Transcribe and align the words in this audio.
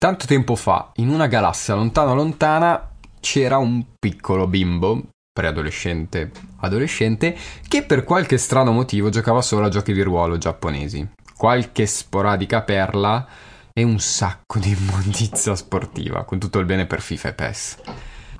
Tanto 0.00 0.26
tempo 0.26 0.54
fa, 0.54 0.92
in 0.98 1.08
una 1.08 1.26
galassia 1.26 1.74
lontana 1.74 2.12
lontana, 2.12 2.88
c'era 3.18 3.56
un 3.56 3.84
piccolo 3.98 4.46
bimbo, 4.46 5.08
preadolescente, 5.32 6.30
adolescente, 6.60 7.36
che 7.66 7.82
per 7.82 8.04
qualche 8.04 8.38
strano 8.38 8.70
motivo 8.70 9.08
giocava 9.08 9.42
solo 9.42 9.66
a 9.66 9.68
giochi 9.68 9.92
di 9.92 10.02
ruolo 10.02 10.38
giapponesi. 10.38 11.04
Qualche 11.36 11.86
sporadica 11.86 12.62
perla 12.62 13.26
e 13.72 13.82
un 13.82 13.98
sacco 13.98 14.60
di 14.60 14.70
immondizia 14.70 15.56
sportiva, 15.56 16.22
con 16.22 16.38
tutto 16.38 16.60
il 16.60 16.66
bene 16.66 16.86
per 16.86 17.00
FIFA 17.00 17.28
e 17.30 17.34
PES. 17.34 17.76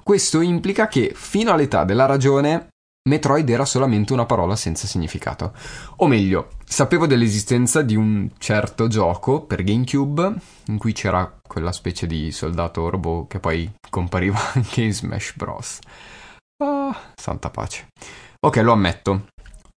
Questo 0.04 0.40
implica 0.40 0.86
che, 0.86 1.10
fino 1.12 1.50
all'età 1.50 1.82
della 1.82 2.06
ragione, 2.06 2.68
Metroid 3.08 3.48
era 3.48 3.64
solamente 3.64 4.12
una 4.12 4.26
parola 4.26 4.54
senza 4.54 4.86
significato. 4.86 5.52
O 5.96 6.06
meglio, 6.06 6.50
sapevo 6.68 7.06
dell'esistenza 7.06 7.82
di 7.82 7.96
un 7.96 8.28
certo 8.38 8.88
gioco 8.88 9.40
per 9.40 9.64
GameCube 9.64 10.34
in 10.66 10.78
cui 10.78 10.92
c'era 10.92 11.40
quella 11.46 11.72
specie 11.72 12.06
di 12.06 12.30
soldato 12.30 12.90
robot 12.90 13.28
che 13.28 13.40
poi 13.40 13.70
compariva 13.88 14.38
anche 14.54 14.82
in 14.82 14.92
Smash 14.92 15.34
Bros. 15.34 15.78
Ah, 16.62 16.94
santa 17.14 17.50
pace. 17.50 17.88
Ok, 18.40 18.56
lo 18.56 18.72
ammetto. 18.72 19.26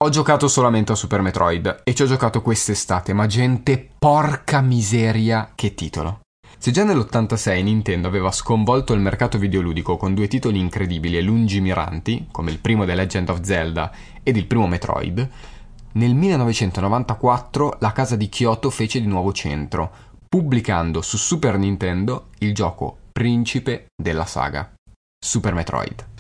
Ho 0.02 0.10
giocato 0.10 0.48
solamente 0.48 0.94
a 0.94 0.96
Super 0.96 1.22
Metroid 1.22 1.82
e 1.84 1.94
ci 1.94 2.04
ho 2.04 2.06
giocato 2.06 2.42
quest'estate, 2.42 3.14
ma 3.14 3.28
gente, 3.28 3.90
porca 4.00 4.62
miseria, 4.62 5.52
che 5.56 5.74
titolo. 5.74 6.22
Se 6.58 6.72
già 6.72 6.84
nell'86 6.84 7.64
Nintendo 7.64 8.08
aveva 8.08 8.32
sconvolto 8.32 8.94
il 8.94 9.00
mercato 9.00 9.38
videoludico 9.38 9.98
con 9.98 10.14
due 10.14 10.28
titoli 10.28 10.60
incredibili 10.60 11.18
e 11.18 11.22
lungimiranti, 11.22 12.28
come 12.32 12.52
il 12.52 12.60
primo 12.60 12.86
The 12.86 12.96
Legend 12.96 13.30
of 13.30 13.42
Zelda 13.42 13.92
ed 14.24 14.38
il 14.38 14.46
primo 14.46 14.68
Metroid, 14.68 15.30
nel 15.94 16.14
1994 16.14 17.78
la 17.80 17.92
casa 17.92 18.16
di 18.16 18.30
Kyoto 18.30 18.70
fece 18.70 19.02
di 19.02 19.08
nuovo 19.08 19.32
centro, 19.32 19.92
pubblicando 20.28 21.02
su 21.02 21.18
Super 21.18 21.58
Nintendo 21.58 22.28
il 22.40 22.54
gioco 22.54 22.98
principe 23.12 23.88
della 23.96 24.26
saga, 24.26 24.72
Super 25.18 25.54
Metroid. 25.54 26.19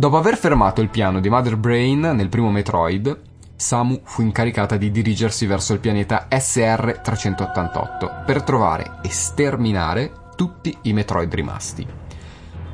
Dopo 0.00 0.16
aver 0.16 0.38
fermato 0.38 0.80
il 0.80 0.88
piano 0.88 1.20
di 1.20 1.28
Mother 1.28 1.58
Brain 1.58 2.00
nel 2.00 2.30
primo 2.30 2.50
Metroid, 2.50 3.20
Samu 3.54 4.00
fu 4.02 4.22
incaricata 4.22 4.78
di 4.78 4.90
dirigersi 4.90 5.44
verso 5.44 5.74
il 5.74 5.78
pianeta 5.78 6.26
SR-388 6.30 8.24
per 8.24 8.42
trovare 8.42 9.00
e 9.02 9.10
sterminare 9.10 10.10
tutti 10.36 10.74
i 10.84 10.94
Metroid 10.94 11.34
rimasti. 11.34 11.86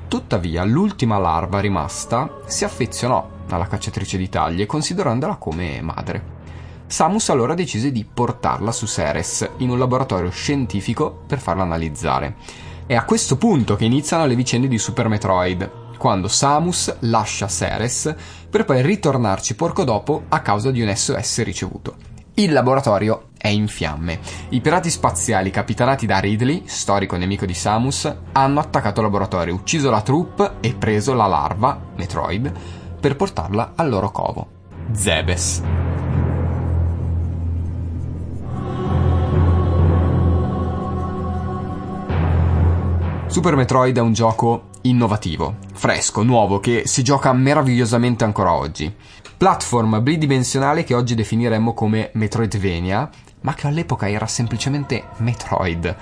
Tuttavia, 0.07 0.63
l'ultima 0.63 1.19
larva 1.19 1.59
rimasta 1.59 2.43
si 2.47 2.63
affezionò 2.63 3.29
alla 3.49 3.67
cacciatrice 3.67 4.17
di 4.17 4.29
taglie 4.29 4.67
considerandola 4.67 5.35
come 5.35 5.81
madre. 5.83 6.23
Samus 6.87 7.31
allora 7.31 7.55
decise 7.55 7.91
di 7.91 8.05
portarla 8.05 8.71
su 8.71 8.87
Ceres 8.87 9.51
in 9.57 9.71
un 9.71 9.81
laboratorio 9.81 10.31
scientifico 10.31 11.25
per 11.27 11.41
farla 11.41 11.65
analizzare. 11.65 12.37
È 12.87 12.95
a 12.95 13.05
questo 13.05 13.37
punto 13.37 13.75
che 13.75 13.85
iniziano 13.85 14.27
le 14.27 14.37
vicende 14.37 14.69
di 14.69 14.79
Super 14.79 15.09
Metroid, 15.09 15.86
quando 15.97 16.29
Samus 16.29 16.95
lascia 17.01 17.49
Ceres 17.49 18.15
per 18.49 18.65
poi 18.65 18.83
ritornarci 18.83 19.55
poco 19.55 19.85
dopo 19.85 20.25
a 20.29 20.41
causa 20.41 20.71
di 20.71 20.81
un 20.81 20.95
SOS 20.95 21.43
ricevuto. 21.43 21.97
Il 22.35 22.53
laboratorio 22.53 23.29
è 23.39 23.49
in 23.49 23.67
fiamme. 23.67 24.21
I 24.51 24.61
pirati 24.61 24.91
spaziali 24.91 25.51
capitanati 25.51 26.05
da 26.05 26.19
Ridley, 26.19 26.65
storico 26.67 27.17
nemico 27.17 27.47
di 27.47 27.55
Samus, 27.55 28.15
hanno 28.33 28.61
attaccato 28.61 29.01
il 29.01 29.07
laboratorio, 29.07 29.55
ucciso 29.55 29.91
la 29.91 30.03
troupe 30.03 30.57
e 30.61 30.75
preso 30.75 31.15
la 31.15 31.27
larva, 31.27 31.81
Metroid, 31.97 32.53
per 33.01 33.17
portarla 33.17 33.73
al 33.77 33.89
loro 33.89 34.11
covo, 34.11 34.49
Zebes. 34.93 35.63
Super 43.29 43.55
Metroid 43.55 43.97
è 43.97 44.01
un 44.01 44.13
gioco 44.13 44.69
innovativo, 44.89 45.57
fresco, 45.75 46.23
nuovo, 46.23 46.61
che 46.61 46.83
si 46.87 47.03
gioca 47.03 47.33
meravigliosamente 47.33 48.25
ancora 48.25 48.53
oggi. 48.53 48.93
Platform 49.37 50.03
bidimensionale 50.03 50.85
che 50.85 50.95
oggi 50.95 51.15
definiremmo 51.15 51.75
come 51.75 52.11
Metroidvania, 52.15 53.11
ma 53.41 53.55
che 53.55 53.67
all'epoca 53.67 54.09
era 54.09 54.27
semplicemente 54.27 55.05
Metroid, 55.19 55.97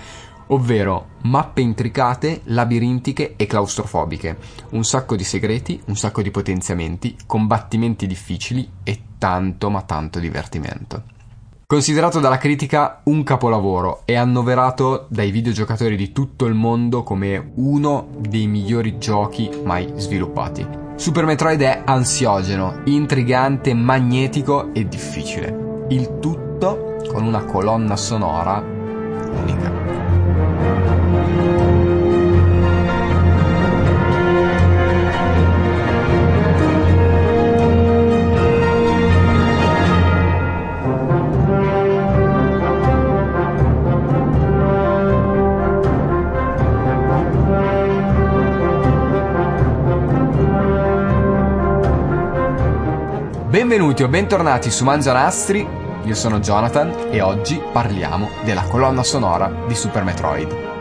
ovvero 0.48 1.08
mappe 1.22 1.60
intricate, 1.60 2.42
labirintiche 2.44 3.34
e 3.36 3.46
claustrofobiche, 3.46 4.36
un 4.70 4.84
sacco 4.84 5.16
di 5.16 5.24
segreti, 5.24 5.80
un 5.86 5.96
sacco 5.96 6.22
di 6.22 6.30
potenziamenti, 6.30 7.16
combattimenti 7.26 8.06
difficili 8.06 8.70
e 8.82 9.00
tanto 9.18 9.70
ma 9.70 9.82
tanto 9.82 10.18
divertimento. 10.18 11.13
Considerato 11.66 12.20
dalla 12.20 12.36
critica 12.36 13.00
un 13.04 13.22
capolavoro 13.22 14.02
e 14.04 14.16
annoverato 14.16 15.06
dai 15.08 15.30
videogiocatori 15.30 15.96
di 15.96 16.12
tutto 16.12 16.44
il 16.44 16.52
mondo 16.52 17.02
come 17.02 17.52
uno 17.54 18.08
dei 18.18 18.46
migliori 18.46 18.98
giochi 18.98 19.48
mai 19.64 19.90
sviluppati. 19.96 20.66
Super 20.96 21.24
Metroid 21.24 21.62
è 21.62 21.82
ansiogeno, 21.86 22.82
intrigante, 22.84 23.72
magnetico 23.72 24.74
e 24.74 24.86
difficile. 24.86 25.86
Il 25.88 26.18
tutto 26.20 26.96
con 27.10 27.24
una 27.24 27.44
colonna 27.44 27.96
sonora 27.96 28.62
unica. 28.62 30.03
Benvenuti 53.94 54.02
o 54.02 54.08
bentornati 54.08 54.70
su 54.72 54.82
Mangianastri, 54.82 55.64
io 56.02 56.14
sono 56.16 56.40
Jonathan 56.40 57.10
e 57.12 57.20
oggi 57.20 57.62
parliamo 57.70 58.28
della 58.42 58.64
colonna 58.64 59.04
sonora 59.04 59.48
di 59.68 59.76
Super 59.76 60.02
Metroid. 60.02 60.73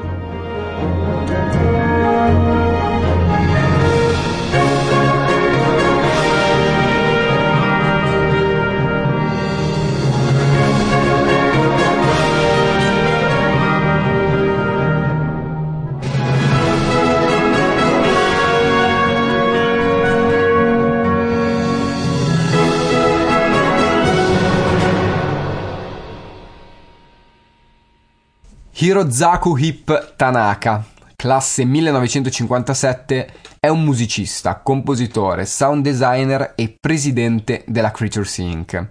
Hirozaku 28.83 29.55
Hip 29.55 30.15
Tanaka, 30.17 30.85
classe 31.15 31.63
1957, 31.63 33.33
è 33.57 33.69
un 33.69 33.81
musicista, 33.81 34.59
compositore, 34.59 35.45
sound 35.45 35.83
designer 35.83 36.51
e 36.57 36.75
presidente 36.77 37.63
della 37.65 37.91
Creatures 37.91 38.37
Inc. 38.39 38.89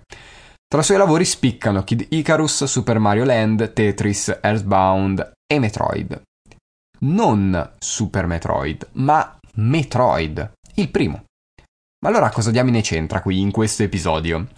Tra 0.67 0.81
i 0.81 0.83
suoi 0.83 0.97
lavori 0.97 1.27
spiccano 1.27 1.85
Kid 1.85 2.07
Icarus, 2.09 2.65
Super 2.65 2.99
Mario 3.01 3.27
Land, 3.27 3.75
Tetris, 3.75 4.39
Earthbound 4.41 5.33
e 5.47 5.59
Metroid. 5.59 6.23
Non 7.01 7.73
Super 7.79 8.25
Metroid, 8.25 8.89
ma 8.93 9.37
Metroid, 9.57 10.53
il 10.77 10.89
primo. 10.89 11.25
Ma 12.03 12.09
allora 12.09 12.31
cosa 12.31 12.51
diamine 12.51 12.81
c'entra 12.81 13.21
qui 13.21 13.41
in 13.41 13.51
questo 13.51 13.83
episodio? 13.83 14.49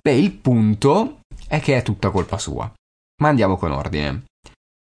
Beh, 0.00 0.14
il 0.14 0.30
punto 0.30 1.22
è 1.48 1.58
che 1.58 1.76
è 1.76 1.82
tutta 1.82 2.10
colpa 2.10 2.38
sua. 2.38 2.72
Ma 3.20 3.28
andiamo 3.28 3.56
con 3.56 3.72
ordine. 3.72 4.22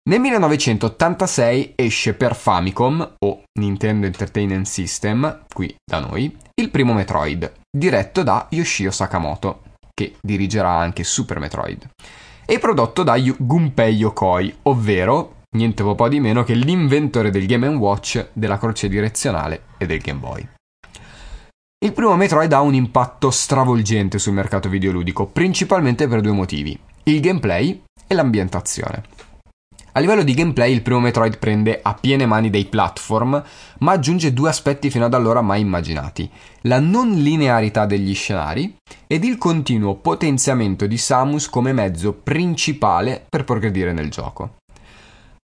Nel 0.09 0.19
1986 0.19 1.73
esce 1.75 2.13
per 2.13 2.35
Famicom, 2.35 3.15
o 3.19 3.43
Nintendo 3.57 4.05
Entertainment 4.05 4.65
System, 4.65 5.45
qui 5.47 5.73
da 5.81 5.99
noi, 5.99 6.35
il 6.55 6.69
primo 6.71 6.93
Metroid, 6.93 7.53
diretto 7.71 8.21
da 8.21 8.47
Yoshio 8.49 8.91
Sakamoto, 8.91 9.61
che 9.93 10.15
dirigerà 10.21 10.71
anche 10.71 11.05
Super 11.05 11.39
Metroid, 11.39 11.87
e 12.45 12.59
prodotto 12.59 13.03
da 13.03 13.17
Gunpei 13.17 13.95
Yokoi, 13.95 14.53
ovvero 14.63 15.43
niente 15.55 15.83
po' 15.95 16.09
di 16.09 16.19
meno 16.19 16.43
che 16.43 16.53
l'inventore 16.53 17.29
del 17.29 17.45
Game 17.45 17.65
Watch, 17.67 18.31
della 18.33 18.57
croce 18.57 18.89
direzionale 18.89 19.67
e 19.77 19.85
del 19.85 19.99
Game 19.99 20.19
Boy. 20.19 20.45
Il 21.79 21.93
primo 21.93 22.17
Metroid 22.17 22.51
ha 22.51 22.59
un 22.59 22.73
impatto 22.73 23.31
stravolgente 23.31 24.19
sul 24.19 24.33
mercato 24.33 24.67
videoludico, 24.67 25.27
principalmente 25.27 26.09
per 26.09 26.19
due 26.19 26.33
motivi, 26.33 26.77
il 27.03 27.21
gameplay 27.21 27.83
e 28.05 28.13
l'ambientazione. 28.13 29.12
A 29.95 29.99
livello 29.99 30.23
di 30.23 30.33
gameplay 30.33 30.73
il 30.73 30.81
primo 30.81 30.99
Metroid 30.99 31.37
prende 31.37 31.79
a 31.79 31.93
piene 31.93 32.25
mani 32.25 32.49
dei 32.49 32.65
platform, 32.65 33.43
ma 33.79 33.91
aggiunge 33.91 34.33
due 34.33 34.49
aspetti 34.49 34.89
fino 34.89 35.05
ad 35.05 35.13
allora 35.13 35.41
mai 35.41 35.61
immaginati, 35.61 36.27
la 36.61 36.79
non 36.79 37.11
linearità 37.11 37.85
degli 37.85 38.15
scenari 38.15 38.75
ed 39.05 39.23
il 39.23 39.37
continuo 39.37 39.93
potenziamento 39.93 40.87
di 40.87 40.97
Samus 40.97 41.47
come 41.47 41.73
mezzo 41.73 42.11
principale 42.13 43.23
per 43.29 43.43
progredire 43.43 43.93
nel 43.93 44.09
gioco. 44.09 44.55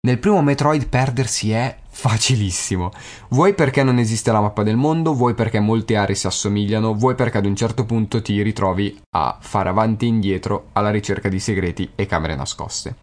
Nel 0.07 0.21
primo 0.21 0.41
Metroid 0.41 0.87
perdersi 0.87 1.51
è 1.51 1.77
facilissimo. 1.91 2.93
Vuoi 3.31 3.55
perché 3.55 3.83
non 3.83 3.99
esiste 3.99 4.31
la 4.31 4.41
mappa 4.41 4.63
del 4.63 4.77
mondo, 4.77 5.15
vuoi 5.15 5.35
perché 5.35 5.59
molte 5.59 5.97
aree 5.97 6.15
si 6.15 6.29
assomigliano, 6.29 6.95
vuoi 6.95 7.17
perché 7.17 7.39
ad 7.39 7.47
un 7.47 7.57
certo 7.57 7.85
punto 7.85 8.23
ti 8.23 8.41
ritrovi 8.41 8.97
a 9.17 9.37
fare 9.41 9.69
avanti 9.69 10.05
e 10.05 10.09
indietro 10.09 10.69
alla 10.75 10.91
ricerca 10.91 11.29
di 11.29 11.41
segreti 11.41 11.91
e 11.97 12.07
camere 12.07 12.37
nascoste. 12.37 12.99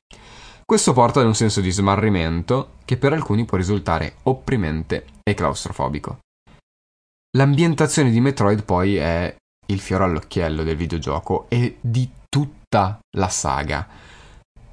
Questo 0.65 0.93
porta 0.93 1.19
ad 1.19 1.27
un 1.27 1.35
senso 1.35 1.61
di 1.61 1.69
smarrimento 1.69 2.77
che 2.85 2.97
per 2.97 3.13
alcuni 3.13 3.45
può 3.45 3.55
risultare 3.55 4.15
opprimente 4.23 5.05
e 5.21 5.35
claustrofobico. 5.35 6.19
L'ambientazione 7.37 8.09
di 8.09 8.19
Metroid 8.19 8.63
poi 8.63 8.95
è 8.95 9.35
il 9.67 9.79
fiore 9.79 10.05
all'occhiello 10.05 10.63
del 10.63 10.75
videogioco 10.75 11.45
e 11.49 11.77
di 11.81 12.09
tutta 12.27 12.99
la 13.17 13.29
saga. 13.29 13.87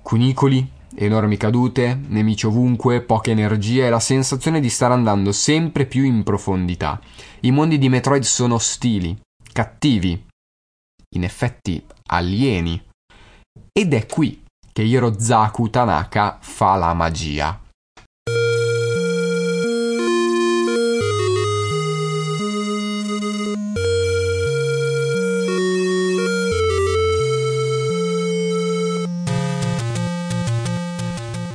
Cunicoli, 0.01 0.81
Enormi 0.95 1.39
cadute, 1.39 1.99
nemici 2.09 2.45
ovunque, 2.45 3.01
poche 3.01 3.31
energie 3.31 3.87
e 3.87 3.91
la 3.91 3.99
sensazione 3.99 4.61
di 4.61 4.69
stare 4.69 4.93
andando 4.93 5.33
sempre 5.33 5.87
più 5.87 6.05
in 6.05 6.23
profondità. 6.23 7.01
I 7.41 7.51
mondi 7.51 7.79
di 7.79 7.89
Metroid 7.89 8.23
sono 8.23 8.57
ostili, 8.57 9.19
cattivi, 9.53 10.27
in 11.15 11.25
effetti 11.25 11.83
alieni. 12.09 12.83
Ed 13.73 13.95
è 13.95 14.05
qui 14.05 14.42
che 14.73 14.83
Hirozaku 14.83 15.69
Tanaka 15.69 16.39
fa 16.41 16.77
la 16.77 16.95
magia. 16.95 17.61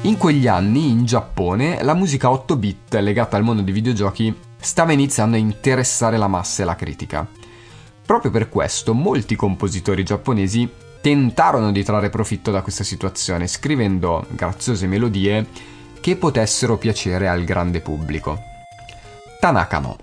In 0.03 0.17
quegli 0.17 0.47
anni, 0.47 0.89
in 0.89 1.03
Giappone, 1.03 1.83
la 1.83 1.93
musica 1.93 2.29
8-bit 2.29 2.95
legata 2.95 3.35
al 3.35 3.43
mondo 3.43 3.61
dei 3.61 3.73
videogiochi 3.73 4.33
stava 4.57 4.93
iniziando 4.93 5.35
a 5.35 5.39
interessare 5.39 6.17
la 6.17 6.27
massa 6.27 6.61
e 6.61 6.65
la 6.65 6.75
critica. 6.75 7.27
Proprio 8.05 8.31
per 8.31 8.47
questo, 8.47 8.93
molti 8.93 9.35
compositori 9.35 10.03
giapponesi 10.05 10.85
tentarono 11.07 11.71
di 11.71 11.85
trarre 11.85 12.09
profitto 12.09 12.51
da 12.51 12.61
questa 12.61 12.83
situazione, 12.83 13.47
scrivendo 13.47 14.27
graziose 14.27 14.87
melodie 14.87 15.47
che 16.01 16.17
potessero 16.17 16.75
piacere 16.75 17.29
al 17.29 17.45
grande 17.45 17.79
pubblico. 17.79 18.37
Tanaka 19.39 19.79
no. 19.79 19.95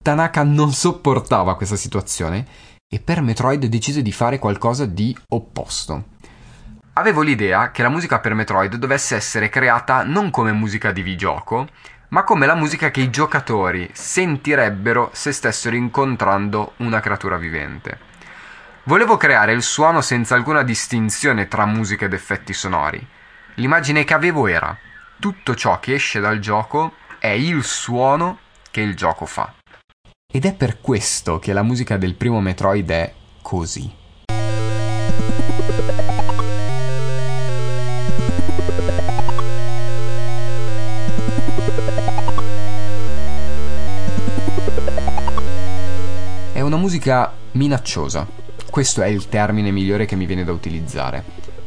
Tanaka 0.00 0.44
non 0.44 0.70
sopportava 0.70 1.56
questa 1.56 1.74
situazione 1.74 2.46
e 2.88 3.00
per 3.00 3.22
Metroid 3.22 3.66
decise 3.66 4.02
di 4.02 4.12
fare 4.12 4.38
qualcosa 4.38 4.86
di 4.86 5.16
opposto. 5.30 6.04
Avevo 6.92 7.22
l'idea 7.22 7.72
che 7.72 7.82
la 7.82 7.88
musica 7.88 8.20
per 8.20 8.34
Metroid 8.34 8.76
dovesse 8.76 9.16
essere 9.16 9.48
creata 9.48 10.04
non 10.04 10.30
come 10.30 10.52
musica 10.52 10.92
di 10.92 11.02
videogioco, 11.02 11.66
ma 12.10 12.22
come 12.22 12.46
la 12.46 12.54
musica 12.54 12.92
che 12.92 13.00
i 13.00 13.10
giocatori 13.10 13.90
sentirebbero 13.92 15.10
se 15.12 15.32
stessero 15.32 15.74
incontrando 15.74 16.74
una 16.76 17.00
creatura 17.00 17.36
vivente. 17.36 18.09
Volevo 18.84 19.18
creare 19.18 19.52
il 19.52 19.62
suono 19.62 20.00
senza 20.00 20.34
alcuna 20.34 20.62
distinzione 20.62 21.48
tra 21.48 21.66
musica 21.66 22.06
ed 22.06 22.14
effetti 22.14 22.54
sonori. 22.54 23.06
L'immagine 23.56 24.04
che 24.04 24.14
avevo 24.14 24.46
era 24.46 24.76
tutto 25.18 25.54
ciò 25.54 25.78
che 25.80 25.94
esce 25.94 26.18
dal 26.18 26.38
gioco 26.38 26.94
è 27.18 27.28
il 27.28 27.62
suono 27.62 28.38
che 28.70 28.80
il 28.80 28.96
gioco 28.96 29.26
fa. 29.26 29.52
Ed 30.32 30.46
è 30.46 30.54
per 30.54 30.80
questo 30.80 31.38
che 31.38 31.52
la 31.52 31.62
musica 31.62 31.98
del 31.98 32.14
primo 32.14 32.40
Metroid 32.40 32.90
è 32.90 33.12
così. 33.42 33.98
una 46.70 46.78
musica 46.78 47.32
minacciosa. 47.52 48.39
Questo 48.70 49.02
è 49.02 49.08
il 49.08 49.28
termine 49.28 49.72
migliore 49.72 50.06
che 50.06 50.14
mi 50.14 50.26
viene 50.26 50.44
da 50.44 50.52
utilizzare. 50.52 51.24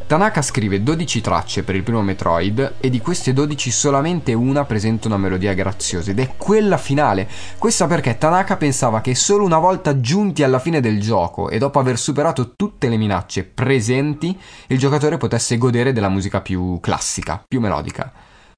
Tanaka 0.08 0.42
scrive 0.42 0.84
12 0.84 1.22
tracce 1.22 1.64
per 1.64 1.76
il 1.76 1.84
primo 1.84 2.02
Metroid 2.02 2.76
e 2.80 2.90
di 2.90 3.00
queste 3.00 3.34
12 3.34 3.72
solamente 3.72 4.34
una 4.34 4.64
presenta 4.64 5.08
una 5.08 5.18
melodia 5.18 5.54
graziosa 5.54 6.12
ed 6.12 6.20
è 6.20 6.36
quella 6.38 6.78
finale. 6.78 7.28
Questa 7.58 7.88
perché 7.88 8.18
Tanaka 8.18 8.56
pensava 8.56 9.02
che 9.02 9.16
solo 9.16 9.44
una 9.44 9.58
volta 9.58 10.00
giunti 10.00 10.44
alla 10.44 10.60
fine 10.60 10.82
del 10.82 11.02
gioco 11.02 11.50
e 11.50 11.58
dopo 11.58 11.80
aver 11.80 11.98
superato 11.98 12.54
tutte 12.56 12.90
le 12.90 12.98
minacce 12.98 13.44
presenti, 13.44 14.38
il 14.68 14.78
giocatore 14.78 15.18
potesse 15.18 15.58
godere 15.58 15.94
della 15.94 16.10
musica 16.10 16.42
più 16.42 16.80
classica, 16.80 17.44
più 17.46 17.60
melodica. 17.60 18.12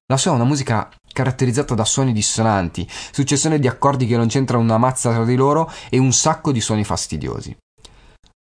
La 0.07 0.17
sua 0.17 0.31
è 0.31 0.35
una 0.35 0.43
musica 0.43 0.89
caratterizzata 1.11 1.73
da 1.73 1.85
suoni 1.85 2.11
dissonanti, 2.11 2.87
successione 3.11 3.59
di 3.59 3.67
accordi 3.67 4.05
che 4.05 4.17
non 4.17 4.27
c'entrano 4.27 4.61
una 4.61 4.77
mazza 4.77 5.11
tra 5.11 5.23
di 5.23 5.35
loro 5.35 5.71
e 5.89 5.97
un 5.97 6.11
sacco 6.11 6.51
di 6.51 6.59
suoni 6.61 6.83
fastidiosi. 6.83 7.55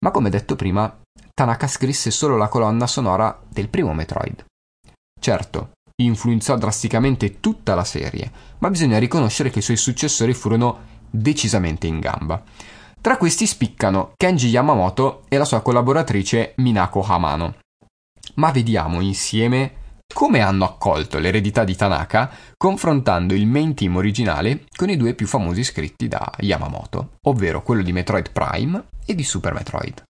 Ma 0.03 0.11
come 0.11 0.29
detto 0.29 0.55
prima, 0.55 1.01
Tanaka 1.33 1.67
scrisse 1.67 2.11
solo 2.11 2.37
la 2.37 2.47
colonna 2.47 2.87
sonora 2.87 3.41
del 3.47 3.69
primo 3.69 3.93
Metroid. 3.93 4.45
Certo, 5.19 5.71
influenzò 6.01 6.57
drasticamente 6.57 7.39
tutta 7.39 7.75
la 7.75 7.83
serie, 7.83 8.31
ma 8.59 8.69
bisogna 8.69 8.99
riconoscere 8.99 9.49
che 9.49 9.59
i 9.59 9.63
suoi 9.63 9.77
successori 9.77 10.33
furono 10.33 10.93
decisamente 11.09 11.87
in 11.87 11.99
gamba. 11.99 12.43
Tra 12.99 13.17
questi 13.17 13.45
spiccano 13.45 14.13
Kenji 14.17 14.49
Yamamoto 14.49 15.25
e 15.27 15.37
la 15.37 15.45
sua 15.45 15.61
collaboratrice 15.61 16.53
Minako 16.57 17.03
Hamano. 17.03 17.55
Ma 18.35 18.51
vediamo 18.51 19.01
insieme 19.01 19.83
come 20.13 20.39
hanno 20.39 20.63
accolto 20.65 21.19
l'eredità 21.19 21.63
di 21.63 21.75
Tanaka 21.75 22.29
confrontando 22.57 23.33
il 23.33 23.45
main 23.47 23.73
team 23.73 23.95
originale 23.97 24.65
con 24.75 24.89
i 24.89 24.97
due 24.97 25.13
più 25.13 25.27
famosi 25.27 25.63
scritti 25.63 26.07
da 26.07 26.31
Yamamoto, 26.39 27.17
ovvero 27.27 27.61
quello 27.61 27.81
di 27.81 27.91
Metroid 27.91 28.31
Prime 28.31 28.85
e 29.05 29.15
di 29.15 29.23
Super 29.23 29.53
Metroid. 29.53 30.03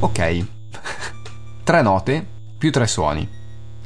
Ok, 0.00 0.46
tre 1.64 1.82
note 1.82 2.26
più 2.58 2.70
tre 2.70 2.86
suoni. 2.86 3.43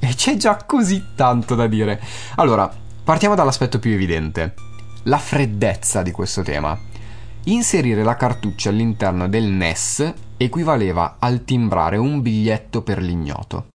E 0.09 0.15
c'è 0.15 0.37
già 0.37 0.57
così 0.65 1.09
tanto 1.15 1.55
da 1.55 1.67
dire. 1.67 2.01
Allora, 2.37 2.73
partiamo 3.05 3.35
dall'aspetto 3.35 3.79
più 3.79 3.93
evidente. 3.93 4.55
La 5.03 5.19
freddezza 5.19 6.01
di 6.01 6.13
questo 6.13 6.43
tema. 6.43 6.79
Inserire 7.45 8.03
la 8.03 8.17
cartuccia 8.17 8.71
all'interno 8.71 9.29
del 9.29 9.45
NES 9.45 10.15
equivaleva 10.39 11.17
al 11.19 11.45
timbrare 11.45 11.99
un 11.99 12.23
biglietto 12.23 12.81
per 12.81 13.03
l'ignoto. 13.03 13.67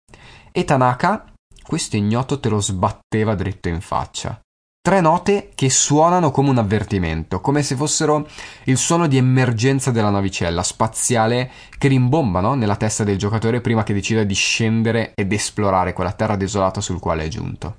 E 0.52 0.64
Tanaka 0.66 1.34
questo 1.62 1.98
ignoto 1.98 2.40
te 2.40 2.50
lo 2.50 2.60
sbatteva 2.60 3.36
dritto 3.36 3.70
in 3.70 3.80
faccia. 3.80 4.43
Tre 4.86 5.00
note 5.00 5.52
che 5.56 5.70
suonano 5.70 6.30
come 6.30 6.50
un 6.50 6.58
avvertimento, 6.58 7.40
come 7.40 7.64
se 7.64 7.78
fossero 7.78 8.28
il 8.66 8.76
suono 8.76 9.08
di 9.08 9.16
emergenza 9.16 9.92
della 9.92 10.10
navicella 10.10 10.62
spaziale 10.62 11.50
che 11.78 11.88
rimbomba 11.88 12.42
no? 12.42 12.56
nella 12.56 12.76
testa 12.76 13.06
del 13.06 13.18
giocatore 13.18 13.62
prima 13.62 13.84
che 13.84 13.94
decida 13.94 14.26
di 14.26 14.34
scendere 14.34 15.14
ed 15.16 15.32
esplorare 15.32 15.94
quella 15.94 16.12
terra 16.12 16.36
desolata 16.36 16.82
sul 16.82 17.00
quale 17.00 17.24
è 17.24 17.28
giunto. 17.30 17.78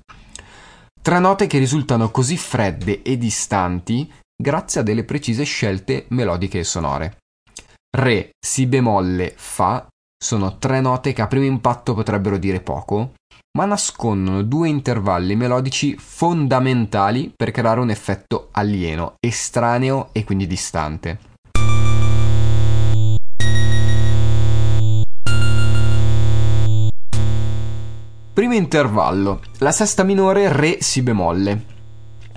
Tre 0.99 1.19
note 1.19 1.45
che 1.45 1.59
risultano 1.59 2.09
così 2.09 2.37
fredde 2.37 3.03
e 3.03 3.19
distanti 3.19 4.11
grazie 4.35 4.81
a 4.81 4.83
delle 4.83 5.03
precise 5.03 5.43
scelte 5.43 6.05
melodiche 6.07 6.57
e 6.57 6.63
sonore. 6.63 7.17
Re, 7.95 8.31
Si 8.43 8.65
bemolle, 8.65 9.31
Fa 9.35 9.85
sono 10.17 10.57
tre 10.57 10.81
note 10.81 11.13
che 11.13 11.21
a 11.21 11.27
primo 11.27 11.45
impatto 11.45 11.93
potrebbero 11.93 12.37
dire 12.37 12.61
poco, 12.61 13.13
ma 13.55 13.65
nascondono 13.65 14.43
due 14.43 14.67
intervalli 14.67 15.35
melodici 15.35 15.95
fondamentali 15.97 17.31
per 17.35 17.51
creare 17.51 17.79
un 17.79 17.89
effetto 17.89 18.49
alieno, 18.51 19.15
estraneo 19.19 20.09
e 20.11 20.23
quindi 20.25 20.45
distante. 20.45 21.19
Primo 28.33 28.53
intervallo, 28.53 29.39
la 29.59 29.71
sesta 29.71 30.03
minore 30.03 30.51
Re 30.51 30.81
Si 30.81 31.01
bemolle. 31.01 31.73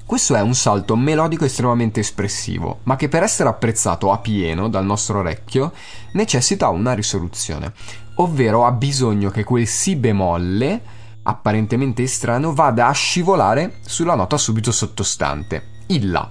Questo 0.07 0.37
è 0.37 0.41
un 0.41 0.55
salto 0.55 0.95
melodico 0.95 1.45
estremamente 1.45 1.99
espressivo, 2.01 2.79
ma 2.85 2.95
che 2.95 3.09
per 3.09 3.25
essere 3.25 3.49
apprezzato 3.49 4.13
a 4.13 4.19
pieno 4.19 4.69
dal 4.69 4.85
nostro 4.85 5.19
orecchio 5.19 5.73
necessita 6.13 6.69
una 6.69 6.95
risoluzione, 6.95 7.73
ovvero 8.15 8.65
ha 8.65 8.71
bisogno 8.71 9.31
che 9.31 9.43
quel 9.43 9.67
Si 9.67 9.97
bemolle, 9.97 10.97
apparentemente 11.29 12.03
estraneo, 12.03 12.55
vada 12.55 12.87
a 12.87 12.93
scivolare 12.93 13.81
sulla 13.83 14.15
nota 14.15 14.39
subito 14.39 14.73
sottostante, 14.73 15.85
il 15.89 16.11
La. 16.11 16.29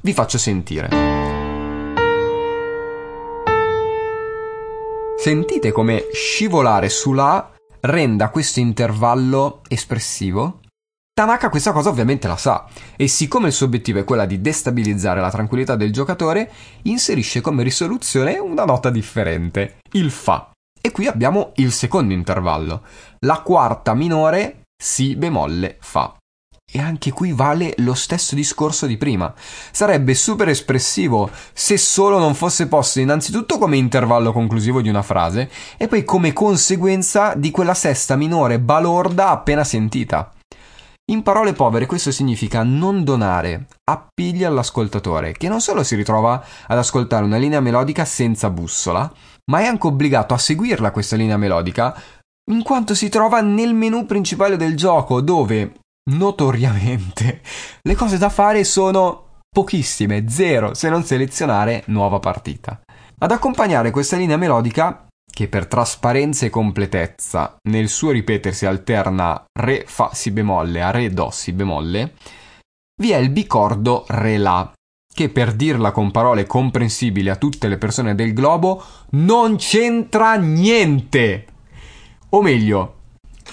Vi 0.00 0.12
faccio 0.14 0.38
sentire. 0.38 0.88
Sentite 5.18 5.70
come 5.70 6.06
scivolare 6.12 6.88
su 6.88 7.12
La 7.12 7.50
renda 7.80 8.30
questo 8.30 8.60
intervallo 8.60 9.60
espressivo? 9.68 10.60
Tanaka 11.12 11.50
questa 11.50 11.72
cosa 11.72 11.90
ovviamente 11.90 12.26
la 12.26 12.38
sa 12.38 12.66
e 12.96 13.06
siccome 13.06 13.48
il 13.48 13.52
suo 13.52 13.66
obiettivo 13.66 13.98
è 13.98 14.04
quella 14.04 14.24
di 14.24 14.40
destabilizzare 14.40 15.20
la 15.20 15.30
tranquillità 15.30 15.76
del 15.76 15.92
giocatore, 15.92 16.50
inserisce 16.84 17.42
come 17.42 17.62
risoluzione 17.62 18.38
una 18.38 18.64
nota 18.64 18.88
differente, 18.88 19.80
il 19.92 20.10
Fa. 20.10 20.49
E 20.80 20.90
qui 20.92 21.06
abbiamo 21.06 21.52
il 21.56 21.72
secondo 21.72 22.14
intervallo, 22.14 22.82
la 23.20 23.40
quarta 23.40 23.94
minore 23.94 24.62
Si 24.82 25.14
bemolle 25.14 25.76
Fa. 25.80 26.16
E 26.72 26.78
anche 26.78 27.10
qui 27.10 27.32
vale 27.32 27.74
lo 27.78 27.94
stesso 27.94 28.34
discorso 28.34 28.86
di 28.86 28.96
prima. 28.96 29.34
Sarebbe 29.72 30.14
super 30.14 30.48
espressivo 30.48 31.28
se 31.52 31.76
solo 31.76 32.18
non 32.18 32.34
fosse 32.34 32.68
posto 32.68 33.00
innanzitutto 33.00 33.58
come 33.58 33.76
intervallo 33.76 34.32
conclusivo 34.32 34.80
di 34.80 34.88
una 34.88 35.02
frase 35.02 35.50
e 35.76 35.88
poi 35.88 36.04
come 36.04 36.32
conseguenza 36.32 37.34
di 37.34 37.50
quella 37.50 37.74
sesta 37.74 38.14
minore 38.14 38.60
balorda 38.60 39.30
appena 39.30 39.64
sentita. 39.64 40.32
In 41.10 41.24
parole 41.24 41.54
povere 41.54 41.86
questo 41.86 42.12
significa 42.12 42.62
non 42.62 43.02
donare 43.02 43.66
appigli 43.90 44.44
all'ascoltatore, 44.44 45.32
che 45.32 45.48
non 45.48 45.60
solo 45.60 45.82
si 45.82 45.96
ritrova 45.96 46.40
ad 46.68 46.78
ascoltare 46.78 47.24
una 47.24 47.36
linea 47.36 47.58
melodica 47.58 48.04
senza 48.04 48.48
bussola, 48.48 49.12
ma 49.46 49.60
è 49.60 49.66
anche 49.66 49.86
obbligato 49.86 50.34
a 50.34 50.38
seguirla 50.38 50.90
questa 50.90 51.16
linea 51.16 51.36
melodica, 51.36 51.96
in 52.50 52.62
quanto 52.62 52.94
si 52.94 53.08
trova 53.08 53.40
nel 53.40 53.74
menu 53.74 54.06
principale 54.06 54.56
del 54.56 54.76
gioco, 54.76 55.20
dove, 55.20 55.74
notoriamente, 56.10 57.42
le 57.82 57.94
cose 57.94 58.18
da 58.18 58.28
fare 58.28 58.64
sono 58.64 59.38
pochissime, 59.48 60.28
zero, 60.28 60.74
se 60.74 60.88
non 60.88 61.04
selezionare 61.04 61.82
nuova 61.86 62.18
partita. 62.18 62.80
Ad 63.18 63.30
accompagnare 63.30 63.90
questa 63.90 64.16
linea 64.16 64.36
melodica 64.36 65.06
che 65.30 65.48
per 65.48 65.66
trasparenza 65.66 66.46
e 66.46 66.50
completezza 66.50 67.56
nel 67.68 67.88
suo 67.88 68.10
ripetersi 68.10 68.66
alterna 68.66 69.44
Re 69.52 69.84
Fa 69.86 70.10
Si 70.12 70.30
bemolle 70.30 70.82
a 70.82 70.90
Re 70.90 71.10
Do 71.10 71.30
Si 71.30 71.52
bemolle, 71.52 72.14
vi 73.00 73.10
è 73.12 73.16
il 73.16 73.30
bicordo 73.30 74.04
Re 74.08 74.38
La, 74.38 74.72
che 75.12 75.28
per 75.28 75.52
dirla 75.54 75.90
con 75.90 76.10
parole 76.10 76.46
comprensibili 76.46 77.28
a 77.28 77.36
tutte 77.36 77.68
le 77.68 77.78
persone 77.78 78.14
del 78.14 78.32
globo 78.32 78.82
non 79.10 79.56
c'entra 79.56 80.34
niente. 80.36 81.46
O 82.30 82.42
meglio, 82.42 82.94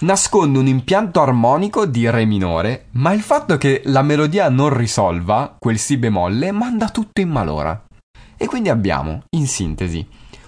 nasconde 0.01 0.59
un 0.59 0.67
impianto 0.67 1.21
armonico 1.21 1.85
di 1.85 2.09
Re 2.09 2.25
minore, 2.25 2.87
ma 2.91 3.11
il 3.13 3.21
fatto 3.21 3.57
che 3.57 3.81
la 3.85 4.03
melodia 4.03 4.49
non 4.49 4.75
risolva 4.75 5.55
quel 5.57 5.79
Si 5.79 5.97
bemolle 5.97 6.51
manda 6.51 6.89
tutto 6.89 7.21
in 7.21 7.29
malora. 7.29 7.85
E 8.37 8.45
quindi 8.45 8.69
abbiamo, 8.69 9.23
in 9.31 9.47
sintesi, 9.47 10.07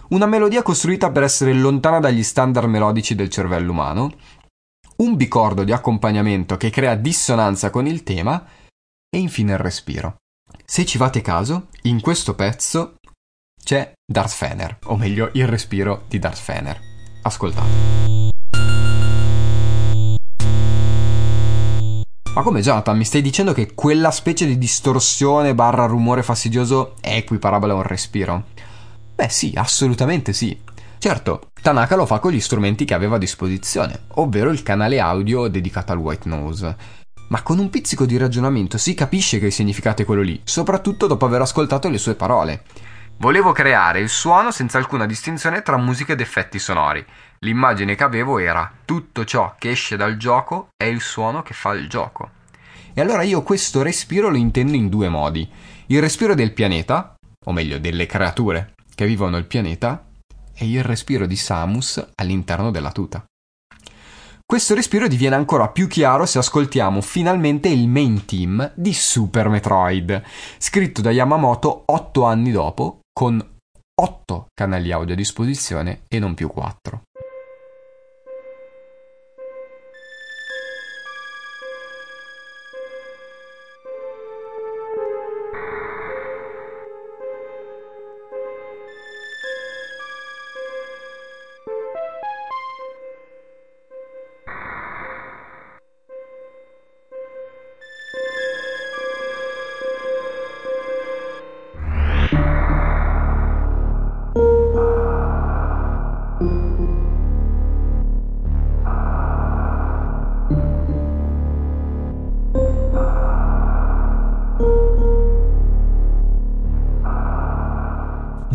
una 0.10 0.28
melodia 0.28 0.62
costruita 0.62 1.12
per 1.12 1.24
essere 1.24 1.54
lontana 1.54 2.00
dagli 2.00 2.24
standard 2.24 2.68
melodici 2.68 3.16
del 3.16 3.30
cervello 3.30 3.72
umano, 3.72 4.14
un 4.98 5.16
bicordo 5.16 5.64
di 5.64 5.72
accompagnamento 5.72 6.58
che 6.58 6.70
crea 6.70 6.96
dissonanza 6.96 7.70
con 7.70 7.88
il 7.88 8.04
tema 8.04 8.46
e 9.10 9.18
infine 9.18 9.54
il 9.54 9.58
respiro. 9.58 10.18
Se 10.72 10.86
ci 10.86 11.00
fate 11.00 11.22
caso, 11.22 11.70
in 11.86 12.00
questo 12.00 12.36
pezzo 12.36 12.98
c'è 13.60 13.92
Darth 14.06 14.30
Fener, 14.30 14.78
o 14.84 14.98
meglio 14.98 15.32
il 15.34 15.48
respiro 15.48 16.04
di 16.08 16.20
Darth 16.20 16.38
Fener. 16.38 16.80
Ascoltate. 17.24 17.68
Ma 22.36 22.42
come 22.44 22.62
Jonathan, 22.62 22.96
mi 22.96 23.04
stai 23.04 23.24
dicendo 23.24 23.52
che 23.52 23.74
quella 23.74 24.12
specie 24.12 24.46
di 24.46 24.60
distorsione 24.60 25.56
barra 25.56 25.88
rumore 25.88 26.22
fastidioso 26.22 26.94
è 27.02 27.16
equiparabile 27.16 27.72
a 27.72 27.76
un 27.78 27.82
respiro? 27.82 28.44
Beh 29.16 29.30
sì, 29.30 29.54
assolutamente 29.56 30.34
sì. 30.34 30.56
Certo, 31.00 31.48
Tanaka 31.60 31.96
lo 31.96 32.06
fa 32.06 32.20
con 32.20 32.32
gli 32.32 32.40
strumenti 32.40 32.86
che 32.86 32.94
aveva 32.94 33.16
a 33.16 33.20
disposizione, 33.20 34.02
ovvero 34.16 34.52
il 34.52 34.62
canale 34.62 35.00
audio 35.00 35.48
dedicato 35.48 35.94
al 35.94 35.98
White 35.98 36.30
Nose. 36.30 36.99
Ma 37.30 37.42
con 37.44 37.60
un 37.60 37.70
pizzico 37.70 38.06
di 38.06 38.18
ragionamento 38.18 38.78
si 38.78 38.94
capisce 38.94 39.40
che 39.40 39.48
il 39.48 39.52
significato 39.52 40.02
è 40.02 40.06
quello 40.06 40.22
lì, 40.22 40.42
soprattutto 40.44 41.08
dopo 41.08 41.26
aver 41.26 41.42
ascoltato 41.42 41.88
le 41.90 41.98
sue 41.98 42.16
parole. 42.16 42.64
Volevo 43.18 43.52
creare 43.52 44.00
il 44.00 44.10
suono 44.10 44.50
senza 44.50 44.78
alcuna 44.78 45.06
distinzione 45.06 45.62
tra 45.62 45.78
musica 45.78 46.14
ed 46.14 46.22
effetti 46.22 46.58
sonori. 46.58 47.06
L'immagine 47.40 47.96
che 47.96 48.04
avevo 48.04 48.40
era 48.40 48.72
tutto 48.84 49.26
ciò 49.26 49.56
che 49.60 49.72
esce 49.72 49.96
dal 49.96 50.18
gioco 50.18 50.70
è 50.76 50.86
il 50.86 51.02
suono 51.02 51.44
che 51.44 51.54
fa 51.54 51.74
il 51.74 51.88
gioco. 51.88 52.32
E 52.94 53.02
allora 53.02 53.24
io 53.24 53.44
questo 53.44 53.82
respiro 53.82 54.30
lo 54.30 54.38
intendo 54.38 54.76
in 54.76 54.90
due 54.90 55.10
modi. 55.10 55.48
Il 55.88 56.02
respiro 56.02 56.34
del 56.34 56.54
pianeta, 56.54 57.16
o 57.46 57.52
meglio 57.52 57.78
delle 57.78 58.06
creature 58.06 58.74
che 58.96 59.06
vivono 59.06 59.38
il 59.38 59.46
pianeta 59.46 60.08
e 60.56 60.68
il 60.68 60.84
respiro 60.84 61.26
di 61.26 61.36
Samus 61.36 62.06
all'interno 62.16 62.72
della 62.72 62.92
tuta. 62.92 63.24
Questo 64.50 64.74
respiro 64.74 65.08
diviene 65.08 65.36
ancora 65.36 65.70
più 65.70 65.86
chiaro 65.86 66.26
se 66.26 66.40
ascoltiamo 66.40 67.02
finalmente 67.02 67.70
il 67.70 67.88
main 67.88 68.26
team 68.26 68.72
di 68.76 68.94
Super 68.94 69.48
Metroid, 69.48 70.24
scritto 70.58 71.02
da 71.02 71.12
Yamamoto 71.12 71.84
otto 71.86 72.24
anni 72.24 72.50
dopo, 72.50 73.02
con 73.14 73.40
otto 74.02 74.48
canali 74.52 74.92
audio 74.92 75.14
a 75.14 75.18
disposizione 75.18 76.02
e 76.08 76.18
non 76.18 76.34
più 76.34 76.48
quattro. 76.48 77.04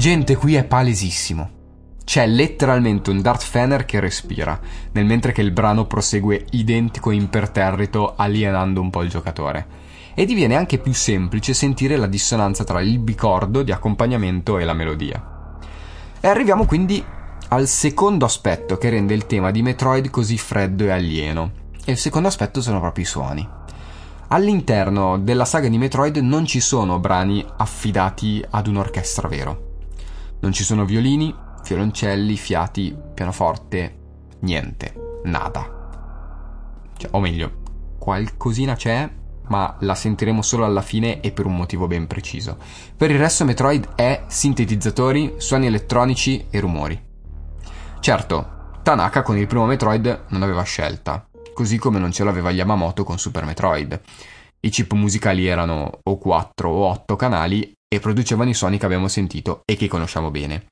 Gente, 0.05 0.37
qui 0.37 0.55
è 0.55 0.65
palesissimo. 0.65 1.49
C'è 2.05 2.27
letteralmente 2.27 3.09
un 3.09 3.23
Darth 3.23 3.43
Fener 3.43 3.87
che 3.87 4.01
respira, 4.01 4.61
nel 4.93 5.07
mentre 5.07 5.33
che 5.33 5.41
il 5.41 5.51
brano 5.51 5.87
prosegue 5.87 6.45
identico 6.51 7.11
e 7.11 7.15
imperterrito, 7.15 8.13
alienando 8.15 8.83
un 8.83 8.91
po' 8.91 9.01
il 9.01 9.09
giocatore. 9.09 9.67
E 10.13 10.27
diviene 10.27 10.57
anche 10.57 10.77
più 10.77 10.93
semplice 10.93 11.55
sentire 11.55 11.97
la 11.97 12.07
dissonanza 12.07 12.65
tra 12.65 12.83
il 12.83 12.99
bicordo 12.99 13.63
di 13.63 13.73
accompagnamento 13.73 14.59
e 14.59 14.65
la 14.65 14.75
melodia. 14.75 15.57
E 16.21 16.29
arriviamo 16.29 16.67
quindi 16.67 17.03
al 17.49 17.67
secondo 17.67 18.27
aspetto 18.27 18.77
che 18.77 18.91
rende 18.91 19.15
il 19.15 19.25
tema 19.25 19.51
di 19.51 19.63
Metroid 19.63 20.11
così 20.11 20.37
freddo 20.37 20.85
e 20.85 20.91
alieno. 20.91 21.51
E 21.83 21.93
il 21.93 21.99
secondo 21.99 22.29
aspetto 22.29 22.61
sono 22.61 22.79
proprio 22.79 23.05
i 23.05 23.09
suoni. 23.09 23.49
All'interno 24.29 25.17
della 25.17 25.47
saga 25.47 25.69
di 25.69 25.79
Metroid 25.79 26.19
non 26.19 26.45
ci 26.45 26.61
sono 26.61 26.99
brani 26.99 27.43
affidati 27.57 28.45
ad 28.51 28.67
un'orchestra 28.67 29.29
vero. 29.29 29.64
Non 30.41 30.53
ci 30.53 30.65
sono 30.65 30.85
violini, 30.85 31.35
violoncelli, 31.67 32.37
fiati, 32.37 32.97
pianoforte, 33.15 33.99
niente, 34.41 35.21
nada. 35.25 36.91
Cioè, 36.97 37.11
o 37.13 37.21
meglio, 37.21 37.63
qualcosina 37.99 38.75
c'è, 38.75 39.11
ma 39.49 39.77
la 39.81 39.95
sentiremo 39.95 40.43
solo 40.43 40.65
alla 40.65 40.83
fine 40.83 41.21
e 41.21 41.33
per 41.33 41.47
un 41.47 41.57
motivo 41.57 41.87
ben 41.87 42.07
preciso. 42.07 42.59
Per 42.97 43.11
il 43.11 43.19
resto 43.19 43.45
Metroid 43.45 43.95
è 43.95 44.25
sintetizzatori, 44.27 45.35
suoni 45.39 45.67
elettronici 45.67 46.47
e 46.51 46.61
rumori. 46.61 47.03
Certo, 48.01 48.53
Tanaka 48.83 49.23
con 49.23 49.39
il 49.39 49.47
primo 49.47 49.65
Metroid 49.65 50.25
non 50.29 50.43
aveva 50.43 50.63
scelta, 50.63 51.27
così 51.55 51.79
come 51.79 51.99
non 51.99 52.13
ce 52.13 52.25
l'aveva 52.25 52.51
Yamamoto 52.51 53.03
con 53.03 53.19
Super 53.19 53.45
Metroid. 53.47 54.01
I 54.61 54.69
chip 54.71 54.93
musicali 54.93 55.47
erano 55.47 56.01
o 56.03 56.19
4 56.19 56.69
o 56.69 56.85
8 56.89 57.17
canali 57.17 57.73
e 57.95 58.01
producevano 58.01 58.51
i 58.51 58.55
suoni 58.55 58.79
che 58.79 58.87
abbiamo 58.87 59.09
sentito 59.09 59.63
e 59.65 59.77
che 59.77 59.89
conosciamo 59.89 60.31
bene. 60.31 60.67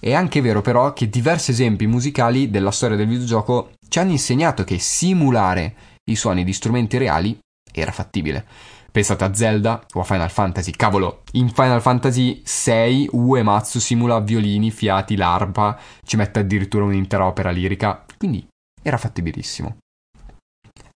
È 0.00 0.14
anche 0.14 0.40
vero 0.40 0.62
però 0.62 0.92
che 0.92 1.10
diversi 1.10 1.50
esempi 1.50 1.86
musicali 1.86 2.50
della 2.50 2.70
storia 2.70 2.96
del 2.96 3.06
videogioco 3.06 3.72
ci 3.88 3.98
hanno 3.98 4.12
insegnato 4.12 4.64
che 4.64 4.78
simulare 4.78 5.74
i 6.10 6.16
suoni 6.16 6.42
di 6.42 6.52
strumenti 6.52 6.96
reali 6.96 7.38
era 7.72 7.92
fattibile. 7.92 8.46
Pensate 8.90 9.24
a 9.24 9.34
Zelda 9.34 9.84
o 9.92 10.00
a 10.00 10.04
Final 10.04 10.30
Fantasy. 10.30 10.72
Cavolo, 10.72 11.22
in 11.32 11.50
Final 11.50 11.80
Fantasy 11.80 12.40
6 12.42 13.10
Uematsu 13.12 13.78
simula 13.78 14.18
violini, 14.20 14.70
fiati, 14.70 15.16
l'arpa, 15.16 15.78
ci 16.02 16.16
mette 16.16 16.40
addirittura 16.40 16.84
un'intera 16.84 17.26
opera 17.26 17.50
lirica, 17.50 18.04
quindi 18.16 18.44
era 18.82 18.96
fattibilissimo. 18.96 19.76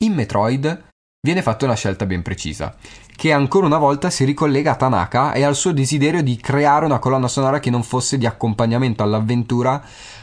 In 0.04 0.14
Metroid 0.14 0.92
viene 1.26 1.42
fatta 1.42 1.64
una 1.64 1.76
scelta 1.76 2.06
ben 2.06 2.22
precisa, 2.22 2.76
che 3.16 3.32
ancora 3.32 3.66
una 3.66 3.78
volta 3.78 4.10
si 4.10 4.26
ricollega 4.26 4.72
a 4.72 4.76
Tanaka 4.76 5.32
e 5.32 5.44
al 5.44 5.56
suo 5.56 5.72
desiderio 5.72 6.22
di 6.22 6.36
creare 6.36 6.84
una 6.84 7.00
colonna 7.00 7.30
sonora 7.30 7.62
che 7.62 7.70
non 7.70 7.82
fosse 7.82 8.18
di 8.18 8.26
accompagnamento 8.26 9.04
all'avventura, 9.04 9.82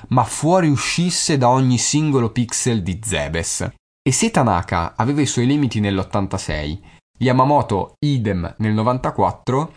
ma 0.08 0.24
fuoriuscisse 0.24 1.38
da 1.38 1.48
ogni 1.48 1.78
singolo 1.78 2.30
pixel 2.30 2.82
di 2.82 3.00
Zebes. 3.02 3.70
E 4.02 4.12
se 4.12 4.30
Tanaka 4.30 4.92
aveva 4.94 5.22
i 5.22 5.26
suoi 5.26 5.46
limiti 5.46 5.80
nell'86 5.80 6.78
Yamamoto 7.18 7.94
idem 7.98 8.54
nel 8.58 8.72
94, 8.72 9.74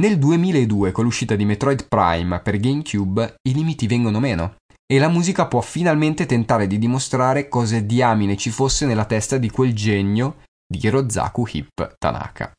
nel 0.00 0.18
2002 0.18 0.92
con 0.92 1.04
l'uscita 1.04 1.34
di 1.34 1.44
Metroid 1.44 1.86
Prime 1.88 2.40
per 2.40 2.58
GameCube 2.58 3.34
i 3.48 3.54
limiti 3.54 3.86
vengono 3.86 4.20
meno 4.20 4.56
e 4.86 4.98
la 4.98 5.08
musica 5.08 5.46
può 5.46 5.60
finalmente 5.60 6.26
tentare 6.26 6.66
di 6.66 6.78
dimostrare 6.78 7.48
cosa 7.48 7.78
diamine 7.78 8.36
ci 8.36 8.50
fosse 8.50 8.86
nella 8.86 9.04
testa 9.04 9.36
di 9.36 9.50
quel 9.50 9.72
genio 9.72 10.38
di 10.70 10.78
Hirozaku 10.78 11.42
Hip 11.50 11.98
Tanaka. 11.98 12.54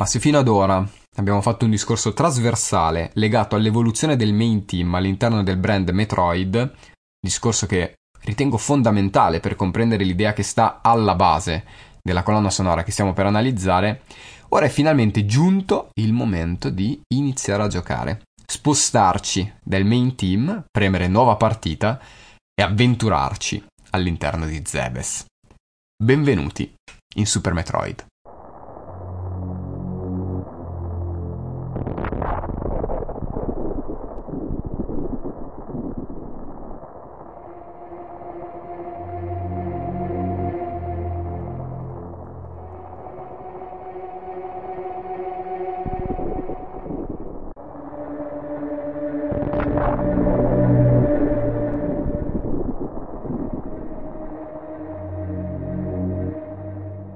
Ma 0.05 0.12
se 0.12 0.19
fino 0.19 0.38
ad 0.38 0.47
ora 0.47 0.88
abbiamo 1.15 1.41
fatto 1.41 1.65
un 1.65 1.71
discorso 1.71 2.13
trasversale 2.13 3.09
legato 3.15 3.55
all'evoluzione 3.55 4.15
del 4.15 4.35
main 4.35 4.63
team 4.63 4.93
all'interno 4.93 5.41
del 5.41 5.57
brand 5.57 5.89
Metroid, 5.89 6.74
discorso 7.19 7.65
che 7.65 7.95
ritengo 8.21 8.57
fondamentale 8.57 9.39
per 9.39 9.55
comprendere 9.55 10.03
l'idea 10.03 10.33
che 10.33 10.43
sta 10.43 10.81
alla 10.83 11.15
base 11.15 11.65
della 12.03 12.21
colonna 12.21 12.51
sonora 12.51 12.83
che 12.83 12.91
stiamo 12.91 13.13
per 13.13 13.25
analizzare, 13.25 14.03
ora 14.50 14.67
è 14.67 14.69
finalmente 14.69 15.25
giunto 15.25 15.89
il 15.95 16.13
momento 16.13 16.69
di 16.69 17.01
iniziare 17.15 17.63
a 17.63 17.67
giocare, 17.67 18.21
spostarci 18.45 19.55
dal 19.59 19.85
main 19.85 20.15
team, 20.15 20.65
premere 20.69 21.07
nuova 21.07 21.35
partita 21.35 22.00
e 22.53 22.62
avventurarci 22.62 23.65
all'interno 23.89 24.45
di 24.45 24.62
Zebes. 24.63 25.25
Benvenuti 25.97 26.71
in 27.15 27.25
Super 27.25 27.53
Metroid. 27.53 28.05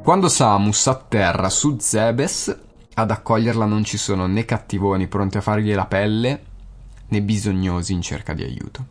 Quando 0.09 0.27
Samus 0.27 0.87
atterra 0.87 1.49
su 1.49 1.77
Zebes, 1.77 2.59
ad 2.95 3.11
accoglierla 3.11 3.65
non 3.65 3.83
ci 3.83 3.95
sono 3.95 4.25
né 4.25 4.43
cattivoni 4.43 5.07
pronti 5.07 5.37
a 5.37 5.41
fargli 5.41 5.71
la 5.75 5.85
pelle, 5.85 6.45
né 7.09 7.21
bisognosi 7.21 7.93
in 7.93 8.01
cerca 8.01 8.33
di 8.33 8.41
aiuto. 8.41 8.87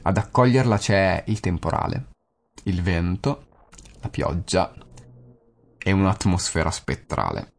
Ad 0.00 0.16
accoglierla 0.16 0.78
c'è 0.78 1.24
il 1.26 1.40
temporale, 1.40 2.06
il 2.62 2.80
vento, 2.80 3.48
la 4.00 4.08
pioggia 4.08 4.72
e 5.76 5.92
un'atmosfera 5.92 6.70
spettrale. 6.70 7.52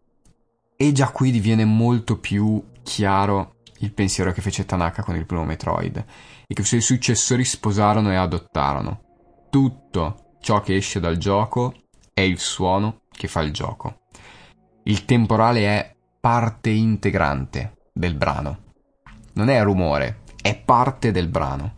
E 0.75 0.91
già 0.91 1.11
qui 1.11 1.29
diviene 1.29 1.65
molto 1.65 2.17
più 2.17 2.71
chiaro 2.81 3.57
il 3.81 3.93
pensiero 3.93 4.31
che 4.31 4.41
fece 4.41 4.65
Tanaka 4.65 5.03
con 5.03 5.15
il 5.15 5.27
primo 5.27 5.45
Metroid 5.45 6.05
e 6.47 6.53
che 6.55 6.61
i 6.61 6.65
suoi 6.65 6.81
successori 6.81 7.45
sposarono 7.45 8.11
e 8.11 8.15
adottarono. 8.15 9.01
Tutto 9.51 10.37
ciò 10.41 10.61
che 10.61 10.75
esce 10.75 10.99
dal 10.99 11.17
gioco 11.17 11.83
è 12.19 12.23
il 12.23 12.39
suono 12.39 13.01
che 13.11 13.27
fa 13.27 13.41
il 13.41 13.51
gioco. 13.51 14.01
Il 14.83 15.05
temporale 15.05 15.65
è 15.65 15.95
parte 16.19 16.69
integrante 16.69 17.77
del 17.93 18.15
brano. 18.15 18.73
Non 19.33 19.49
è 19.49 19.61
rumore, 19.63 20.23
è 20.41 20.55
parte 20.57 21.11
del 21.11 21.29
brano. 21.29 21.75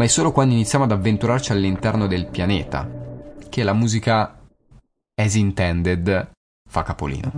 Ma 0.00 0.06
è 0.06 0.08
solo 0.08 0.32
quando 0.32 0.54
iniziamo 0.54 0.84
ad 0.84 0.92
avventurarci 0.92 1.52
all'interno 1.52 2.06
del 2.06 2.24
pianeta 2.24 2.88
che 3.50 3.62
la 3.62 3.74
musica 3.74 4.34
as 5.14 5.34
intended 5.34 6.30
fa 6.66 6.82
capolino. 6.82 7.32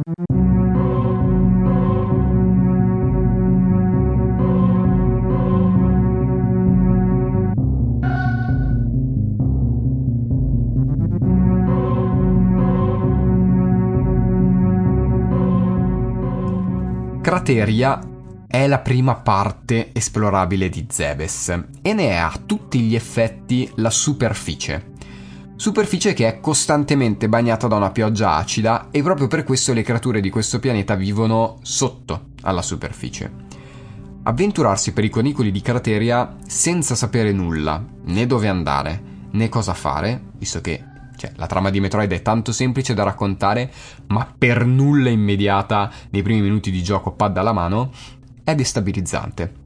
Crateria 17.22 18.12
è 18.53 18.67
la 18.67 18.81
prima 18.81 19.15
parte 19.15 19.93
esplorabile 19.95 20.69
di 20.69 20.85
Zebes 20.87 21.49
e 21.81 21.95
ne 21.95 22.09
è 22.11 22.17
a 22.17 22.38
tutti 22.45 22.81
gli 22.81 22.95
effetti 22.95 23.73
la 23.77 23.88
superficie. 23.88 24.91
Superficie 25.57 26.12
che 26.12 26.29
è 26.29 26.38
costantemente 26.38 27.31
bagnata 27.31 27.67
da 27.67 27.77
una 27.77 27.93
pioggia 27.93 28.35
acida 28.35 28.88
e 28.91 29.03
proprio 29.03 29.27
per 29.27 29.45
questo 29.45 29.73
le 29.73 29.81
creature 29.81 30.21
di 30.21 30.29
questo 30.29 30.59
pianeta 30.59 30.95
vivono 30.97 31.61
sotto 31.62 32.27
alla 32.43 32.61
superficie. 32.61 33.33
Avventurarsi 34.25 34.93
per 34.93 35.05
i 35.05 35.09
conicoli 35.09 35.51
di 35.51 35.62
Crateria 35.62 36.37
senza 36.47 36.95
sapere 36.95 37.33
nulla, 37.33 37.83
né 38.05 38.27
dove 38.27 38.49
andare, 38.49 39.03
né 39.31 39.49
cosa 39.49 39.73
fare, 39.73 40.25
visto 40.37 40.61
che 40.61 40.85
cioè, 41.17 41.33
la 41.37 41.47
trama 41.47 41.71
di 41.71 41.81
Metroid 41.81 42.12
è 42.12 42.21
tanto 42.21 42.53
semplice 42.53 42.93
da 42.93 43.03
raccontare, 43.03 43.73
ma 44.09 44.31
per 44.37 44.67
nulla 44.67 45.09
immediata 45.09 45.91
nei 46.11 46.21
primi 46.21 46.43
minuti 46.43 46.71
di 46.71 46.83
gioco 46.83 47.12
pad 47.12 47.38
alla 47.38 47.53
mano, 47.53 47.93
è 48.44 48.55
destabilizzante. 48.55 49.61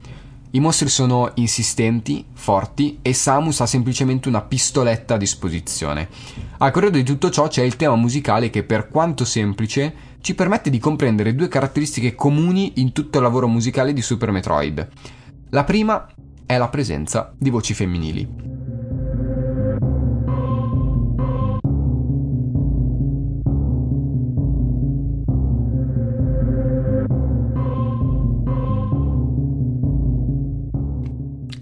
I 0.51 0.59
mostri 0.59 0.87
sono 0.87 1.31
insistenti, 1.35 2.25
forti 2.33 2.99
e 3.01 3.13
Samus 3.13 3.59
ha 3.59 3.65
semplicemente 3.65 4.29
una 4.29 4.41
pistoletta 4.41 5.15
a 5.15 5.17
disposizione. 5.17 6.07
Al 6.59 6.71
corredo 6.71 6.97
di 6.97 7.03
tutto 7.03 7.29
ciò 7.29 7.47
c'è 7.47 7.63
il 7.63 7.75
tema 7.75 7.95
musicale 7.95 8.49
che 8.49 8.63
per 8.63 8.87
quanto 8.87 9.25
semplice 9.25 9.93
ci 10.21 10.35
permette 10.35 10.69
di 10.69 10.79
comprendere 10.79 11.35
due 11.35 11.49
caratteristiche 11.49 12.15
comuni 12.15 12.73
in 12.75 12.93
tutto 12.93 13.17
il 13.17 13.23
lavoro 13.23 13.47
musicale 13.47 13.93
di 13.93 14.01
Super 14.01 14.31
Metroid. 14.31 14.87
La 15.49 15.63
prima 15.63 16.07
è 16.45 16.57
la 16.57 16.69
presenza 16.69 17.33
di 17.37 17.49
voci 17.49 17.73
femminili. 17.73 18.56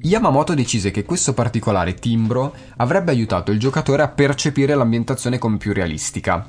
Yamamoto 0.05 0.53
decise 0.53 0.91
che 0.91 1.03
questo 1.03 1.33
particolare 1.33 1.95
timbro 1.95 2.53
avrebbe 2.77 3.09
aiutato 3.09 3.51
il 3.51 3.57
giocatore 3.57 4.03
a 4.03 4.07
percepire 4.07 4.75
l'ambientazione 4.75 5.39
come 5.39 5.57
più 5.57 5.73
realistica. 5.73 6.47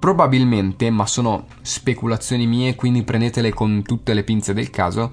Probabilmente, 0.00 0.90
ma 0.90 1.06
sono 1.06 1.46
speculazioni 1.60 2.48
mie, 2.48 2.74
quindi 2.74 3.04
prendetele 3.04 3.54
con 3.54 3.82
tutte 3.82 4.14
le 4.14 4.24
pinze 4.24 4.52
del 4.52 4.70
caso, 4.70 5.12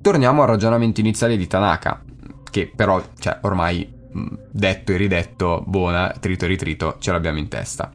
torniamo 0.00 0.40
al 0.40 0.48
ragionamento 0.48 1.00
iniziale 1.00 1.36
di 1.36 1.46
Tanaka, 1.46 2.02
che 2.50 2.72
però, 2.74 3.02
cioè, 3.18 3.40
ormai 3.42 3.86
detto 4.50 4.92
e 4.92 4.96
ridetto, 4.96 5.62
buona, 5.66 6.14
trito 6.18 6.46
e 6.46 6.48
ritrito, 6.48 6.96
ce 6.98 7.12
l'abbiamo 7.12 7.38
in 7.38 7.48
testa. 7.48 7.92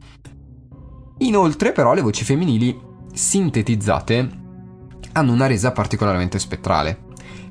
Inoltre, 1.18 1.72
però, 1.72 1.92
le 1.92 2.02
voci 2.02 2.22
femminili 2.22 2.80
sintetizzate 3.12 4.30
hanno 5.10 5.32
una 5.32 5.46
resa 5.48 5.72
particolarmente 5.72 6.38
spettrale. 6.38 7.03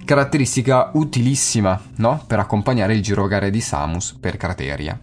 Caratteristica 0.06 0.92
utilissima, 0.96 1.82
no? 1.98 2.24
Per 2.28 2.38
accompagnare 2.38 2.94
il 2.94 3.02
girogare 3.02 3.50
di 3.50 3.62
Samus 3.62 4.18
per 4.20 4.36
Crateria. 4.36 5.00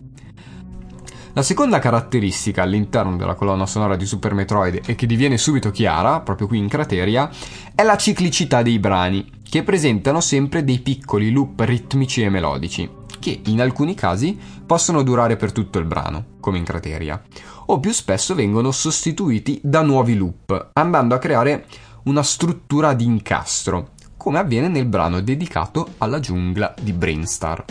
La 1.33 1.43
seconda 1.43 1.79
caratteristica 1.79 2.63
all'interno 2.63 3.17
della 3.17 3.35
colonna 3.35 3.65
sonora 3.65 3.97
di 3.97 4.05
Super 4.05 4.35
Metroid 4.35 4.83
e 4.85 4.95
che 4.97 5.07
diviene 5.07 5.39
subito 5.39 5.71
chiara, 5.71 6.21
proprio 6.21 6.47
qui 6.47 6.59
in 6.59 6.69
Crateria, 6.69 7.31
è 7.75 7.83
la 7.83 7.97
ciclicità 7.97 8.61
dei 8.61 8.79
brani, 8.79 9.41
che 9.49 9.63
presentano 9.63 10.21
sempre 10.21 10.65
dei 10.65 10.81
piccoli 10.81 11.31
loop 11.31 11.61
ritmici 11.61 12.21
e 12.21 12.29
melodici, 12.29 12.91
che 13.19 13.41
in 13.47 13.63
alcuni 13.63 13.95
casi 13.95 14.39
possono 14.67 15.03
durare 15.03 15.37
per 15.37 15.53
tutto 15.53 15.79
il 15.79 15.87
brano, 15.87 16.25
come 16.41 16.59
in 16.59 16.65
Crateria, 16.65 17.23
o 17.67 17.81
più 17.81 17.93
spesso 17.93 18.35
vengono 18.35 18.71
sostituiti 18.71 19.61
da 19.63 19.81
nuovi 19.81 20.15
loop, 20.15 20.73
andando 20.75 21.15
a 21.15 21.19
creare 21.19 21.65
una 22.03 22.23
struttura 22.23 22.89
ad 22.89 23.01
incastro, 23.01 23.93
come 24.21 24.39
avviene 24.39 24.69
nel 24.69 24.85
brano 24.85 25.23
dedicato 25.23 25.95
alla 25.97 26.21
giungla 26.21 26.75
di 26.79 26.93
Brainstar. 26.93 27.65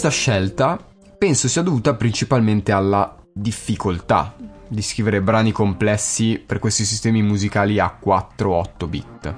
Questa 0.00 0.16
scelta 0.16 0.78
penso 1.18 1.48
sia 1.48 1.62
dovuta 1.62 1.92
principalmente 1.94 2.70
alla 2.70 3.16
difficoltà 3.32 4.32
di 4.68 4.80
scrivere 4.80 5.20
brani 5.20 5.50
complessi 5.50 6.40
per 6.46 6.60
questi 6.60 6.84
sistemi 6.84 7.20
musicali 7.20 7.80
a 7.80 7.98
4-8 8.00 8.88
bit. 8.88 9.34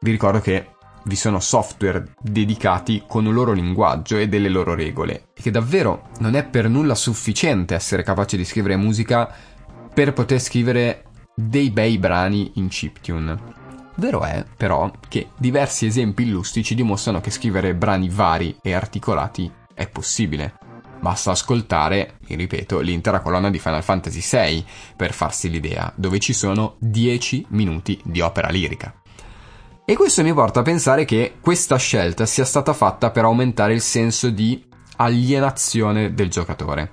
Vi 0.00 0.10
ricordo 0.10 0.40
che 0.40 0.70
vi 1.04 1.14
sono 1.14 1.40
software 1.40 2.14
dedicati 2.22 3.02
con 3.06 3.26
un 3.26 3.34
loro 3.34 3.52
linguaggio 3.52 4.16
e 4.16 4.28
delle 4.28 4.48
loro 4.48 4.74
regole 4.74 5.26
e 5.34 5.42
che 5.42 5.50
davvero 5.50 6.08
non 6.20 6.36
è 6.36 6.46
per 6.46 6.70
nulla 6.70 6.94
sufficiente 6.94 7.74
essere 7.74 8.02
capaci 8.02 8.38
di 8.38 8.46
scrivere 8.46 8.76
musica 8.76 9.30
per 9.92 10.14
poter 10.14 10.40
scrivere 10.40 11.04
dei 11.34 11.68
bei 11.68 11.98
brani 11.98 12.52
in 12.54 12.68
chiptune. 12.68 13.64
Vero 13.96 14.22
è, 14.22 14.42
però, 14.56 14.90
che 15.06 15.28
diversi 15.36 15.84
esempi 15.84 16.22
illustri 16.22 16.64
ci 16.64 16.74
dimostrano 16.74 17.20
che 17.20 17.30
scrivere 17.30 17.74
brani 17.74 18.08
vari 18.08 18.56
e 18.62 18.72
articolati 18.72 19.64
è 19.76 19.88
possibile. 19.88 20.54
Basta 20.98 21.30
ascoltare, 21.30 22.16
vi 22.26 22.34
ripeto, 22.34 22.80
l'intera 22.80 23.20
colonna 23.20 23.50
di 23.50 23.58
Final 23.58 23.84
Fantasy 23.84 24.20
VI 24.20 24.64
per 24.96 25.12
farsi 25.12 25.50
l'idea, 25.50 25.92
dove 25.94 26.18
ci 26.18 26.32
sono 26.32 26.76
10 26.78 27.46
minuti 27.50 28.00
di 28.02 28.22
opera 28.22 28.48
lirica. 28.48 28.92
E 29.84 29.94
questo 29.94 30.22
mi 30.22 30.32
porta 30.32 30.60
a 30.60 30.64
pensare 30.64 31.04
che 31.04 31.34
questa 31.40 31.76
scelta 31.76 32.26
sia 32.26 32.44
stata 32.44 32.72
fatta 32.72 33.10
per 33.10 33.24
aumentare 33.24 33.74
il 33.74 33.82
senso 33.82 34.30
di 34.30 34.64
alienazione 34.96 36.14
del 36.14 36.30
giocatore. 36.30 36.90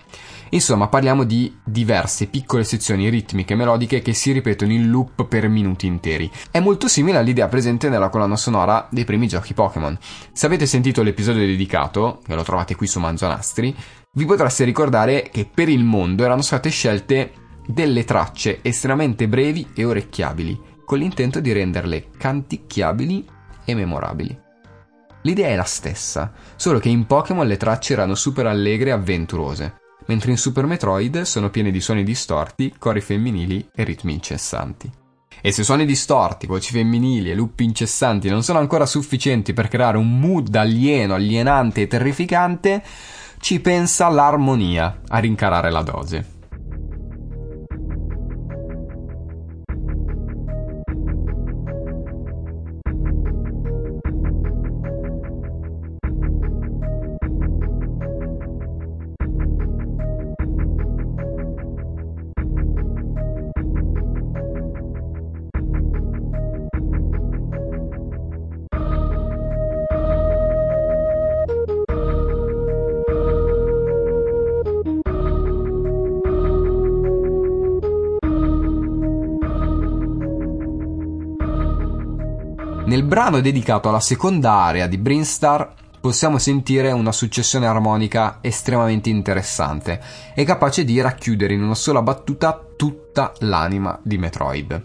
Insomma, 0.54 0.88
parliamo 0.88 1.24
di 1.24 1.52
diverse 1.64 2.28
piccole 2.28 2.64
sezioni 2.64 3.10
ritmiche 3.10 3.54
e 3.54 3.56
melodiche 3.56 4.04
che 4.04 4.14
si 4.14 4.32
ripetono 4.32 4.72
in 4.72 4.88
loop 4.88 5.26
per 5.26 5.50
minuti 5.50 5.88
interi. 5.88 6.30
È 6.52 6.60
molto 6.60 6.88
simile 6.88 7.18
all'idea 7.18 7.48
presente 7.48 7.90
nella 7.90 8.10
colonna 8.10 8.36
sonora 8.36 8.88
dei 8.92 9.04
primi 9.04 9.28
giochi 9.28 9.56
Pokémon. 9.56 9.98
Se 10.32 10.46
avete 10.46 10.68
sentito 10.68 11.02
l'episodio 11.02 11.44
dedicato, 11.44 12.22
che 12.24 12.36
lo 12.36 12.44
trovate 12.44 12.76
qui 12.76 12.86
su 12.86 13.00
Mangianastri, 13.00 13.76
vi 14.12 14.26
potreste 14.26 14.64
ricordare 14.64 15.28
che 15.32 15.50
per 15.52 15.70
il 15.70 15.84
mondo 15.84 16.24
erano 16.24 16.44
state 16.44 16.70
scelte 16.70 17.32
delle 17.66 18.04
tracce 18.04 18.60
estremamente 18.62 19.28
brevi 19.28 19.72
e 19.74 19.86
orecchiabili, 19.86 20.62
con 20.86 21.00
l'intento 21.00 21.40
di 21.40 21.52
renderle 21.52 22.10
canticchiabili 22.16 23.28
e 23.66 23.74
memorabili. 23.74 24.40
L'idea 25.24 25.48
è 25.48 25.56
la 25.56 25.64
stessa, 25.64 26.32
solo 26.56 26.78
che 26.78 26.90
in 26.90 27.08
Pokémon 27.08 27.48
le 27.48 27.58
tracce 27.58 27.94
erano 27.94 28.14
super 28.14 28.46
allegre 28.46 28.90
e 28.90 28.94
avventurose 28.94 29.78
mentre 30.08 30.32
in 30.32 30.38
Super 30.38 30.66
Metroid 30.66 31.22
sono 31.22 31.50
piene 31.50 31.72
di 31.72 31.82
suoni 31.82 32.04
distorti, 32.04 32.74
cori 32.78 33.02
femminili 33.02 33.70
e 33.74 33.84
ritmi 33.84 34.14
incessanti. 34.14 34.92
E 35.42 35.52
se 35.52 35.64
suoni 35.64 35.86
distorti, 35.86 36.48
voci 36.48 36.72
femminili 36.72 37.32
e 37.32 37.36
lupi 37.36 37.64
incessanti 37.64 38.30
non 38.30 38.44
sono 38.44 38.60
ancora 38.60 38.86
sufficienti 38.86 39.54
per 39.54 39.68
creare 39.68 39.98
un 39.98 40.20
mood 40.20 40.56
alieno, 40.56 41.16
alienante 41.16 41.82
e 41.82 41.88
terrificante, 41.88 42.84
ci 43.40 43.60
pensa 43.60 44.08
l'armonia 44.08 45.02
a 45.08 45.18
rincarare 45.18 45.70
la 45.70 45.82
dose. 45.82 46.43
Nel 82.94 83.02
brano 83.02 83.42
dedicato 83.42 83.90
alla 83.90 84.00
seconda 84.00 84.52
area 84.52 84.86
di 84.86 85.00
Brinstar 85.00 85.74
possiamo 86.00 86.38
sentire 86.38 86.92
una 86.92 87.12
successione 87.12 87.66
armonica 87.66 88.38
estremamente 88.40 89.10
interessante 89.10 90.00
e 90.36 90.44
capace 90.44 90.84
di 90.84 91.02
racchiudere 91.02 91.56
in 91.56 91.64
una 91.64 91.74
sola 91.74 92.04
battuta 92.04 92.64
tutta 92.76 93.34
l'anima 93.40 94.00
di 94.04 94.20
Metroid. 94.20 94.84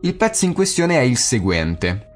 Il 0.00 0.14
pezzo 0.14 0.46
in 0.46 0.54
questione 0.54 0.96
è 0.96 1.02
il 1.02 1.18
seguente. 1.18 2.06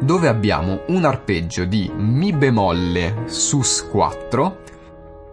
dove 0.00 0.28
abbiamo 0.28 0.82
un 0.88 1.04
arpeggio 1.04 1.64
di 1.64 1.90
Mi 1.92 2.32
bemolle 2.32 3.24
sus 3.26 3.84
4 3.90 4.75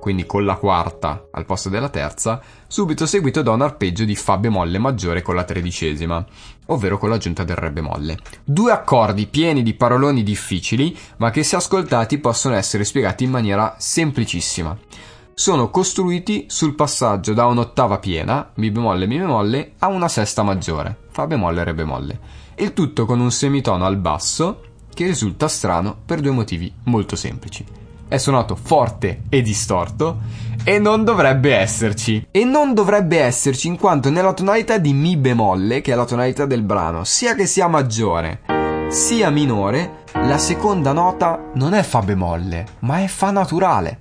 quindi 0.04 0.26
con 0.26 0.44
la 0.44 0.58
quarta 0.58 1.30
al 1.32 1.46
posto 1.46 1.70
della 1.70 1.88
terza, 1.88 2.42
subito 2.68 3.06
seguito 3.06 3.42
da 3.42 3.52
un 3.52 3.62
arpeggio 3.62 4.04
di 4.04 4.18
Fa 4.18 4.36
bemolle 4.36 4.78
maggiore 4.78 5.22
con 5.22 5.34
la 5.34 5.46
tredicesima, 5.46 6.26
ovvero 6.66 6.98
con 6.98 7.08
l'aggiunta 7.08 7.46
del 7.46 7.56
Re 7.56 7.72
bemolle. 7.72 8.18
Due 8.44 8.74
accordi 8.74 9.28
pieni 9.28 9.64
di 9.64 9.74
paroloni 9.76 10.22
difficili, 10.22 10.94
ma 11.20 11.30
che 11.30 11.44
se 11.44 11.56
ascoltati 11.56 12.18
possono 12.18 12.56
essere 12.56 12.84
spiegati 12.84 13.24
in 13.24 13.30
maniera 13.30 13.76
semplicissima. 13.78 14.78
Sono 15.34 15.70
costruiti 15.70 16.48
sul 16.50 16.76
passaggio 16.76 17.32
da 17.32 17.46
un'ottava 17.46 17.98
piena, 18.00 18.52
Mi 18.56 18.72
bemolle, 18.72 19.08
Mi 19.08 19.20
bemolle, 19.20 19.76
a 19.80 19.88
una 19.88 20.10
sesta 20.10 20.44
maggiore, 20.44 20.98
Fa 21.12 21.28
bemolle, 21.28 21.64
Re 21.64 21.74
bemolle. 21.74 22.20
Il 22.56 22.74
tutto 22.74 23.06
con 23.06 23.22
un 23.22 23.32
semitono 23.32 23.86
al 23.86 23.96
basso 23.96 24.64
che 24.94 25.06
risulta 25.06 25.48
strano 25.48 25.96
per 26.06 26.20
due 26.20 26.32
motivi 26.32 26.74
molto 26.84 27.16
semplici 27.16 27.83
è 28.14 28.20
suonato 28.20 28.56
forte 28.56 29.24
e 29.28 29.42
distorto 29.42 30.20
e 30.64 30.78
non 30.78 31.04
dovrebbe 31.04 31.56
esserci. 31.56 32.28
E 32.30 32.44
non 32.46 32.76
dovrebbe 32.76 33.20
esserci 33.20 33.68
in 33.68 33.76
quanto 33.76 34.12
nella 34.12 34.34
tonalità 34.34 34.78
di 34.78 34.94
Mi 34.94 35.18
bemolle, 35.18 35.82
che 35.82 35.94
è 35.94 35.96
la 35.96 36.06
tonalità 36.06 36.46
del 36.46 36.62
brano, 36.62 37.06
sia 37.06 37.34
che 37.34 37.48
sia 37.48 37.68
maggiore 37.68 38.42
sia 38.94 39.32
minore, 39.32 40.04
la 40.14 40.38
seconda 40.38 40.92
nota 40.92 41.50
non 41.56 41.74
è 41.74 41.82
Fa 41.82 42.02
bemolle, 42.02 42.66
ma 42.82 43.02
è 43.02 43.08
Fa 43.08 43.32
naturale. 43.32 44.00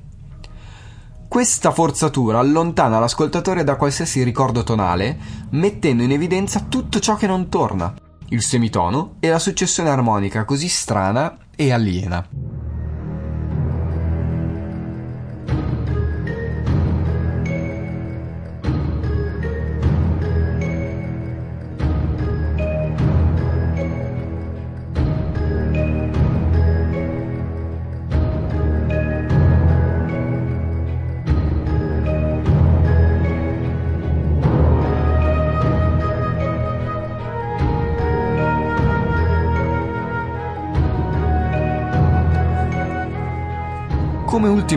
Questa 1.27 1.71
forzatura 1.71 2.39
allontana 2.39 2.99
l'ascoltatore 2.99 3.65
da 3.65 3.77
qualsiasi 3.77 4.23
ricordo 4.23 4.63
tonale, 4.63 5.17
mettendo 5.53 6.03
in 6.03 6.13
evidenza 6.13 6.67
tutto 6.69 7.01
ciò 7.01 7.17
che 7.17 7.27
non 7.27 7.49
torna, 7.49 7.95
il 8.29 8.43
semitono 8.43 9.15
e 9.21 9.31
la 9.31 9.39
successione 9.39 9.89
armonica 9.89 10.45
così 10.45 10.69
strana 10.69 11.39
e 11.57 11.73
aliena. 11.73 12.42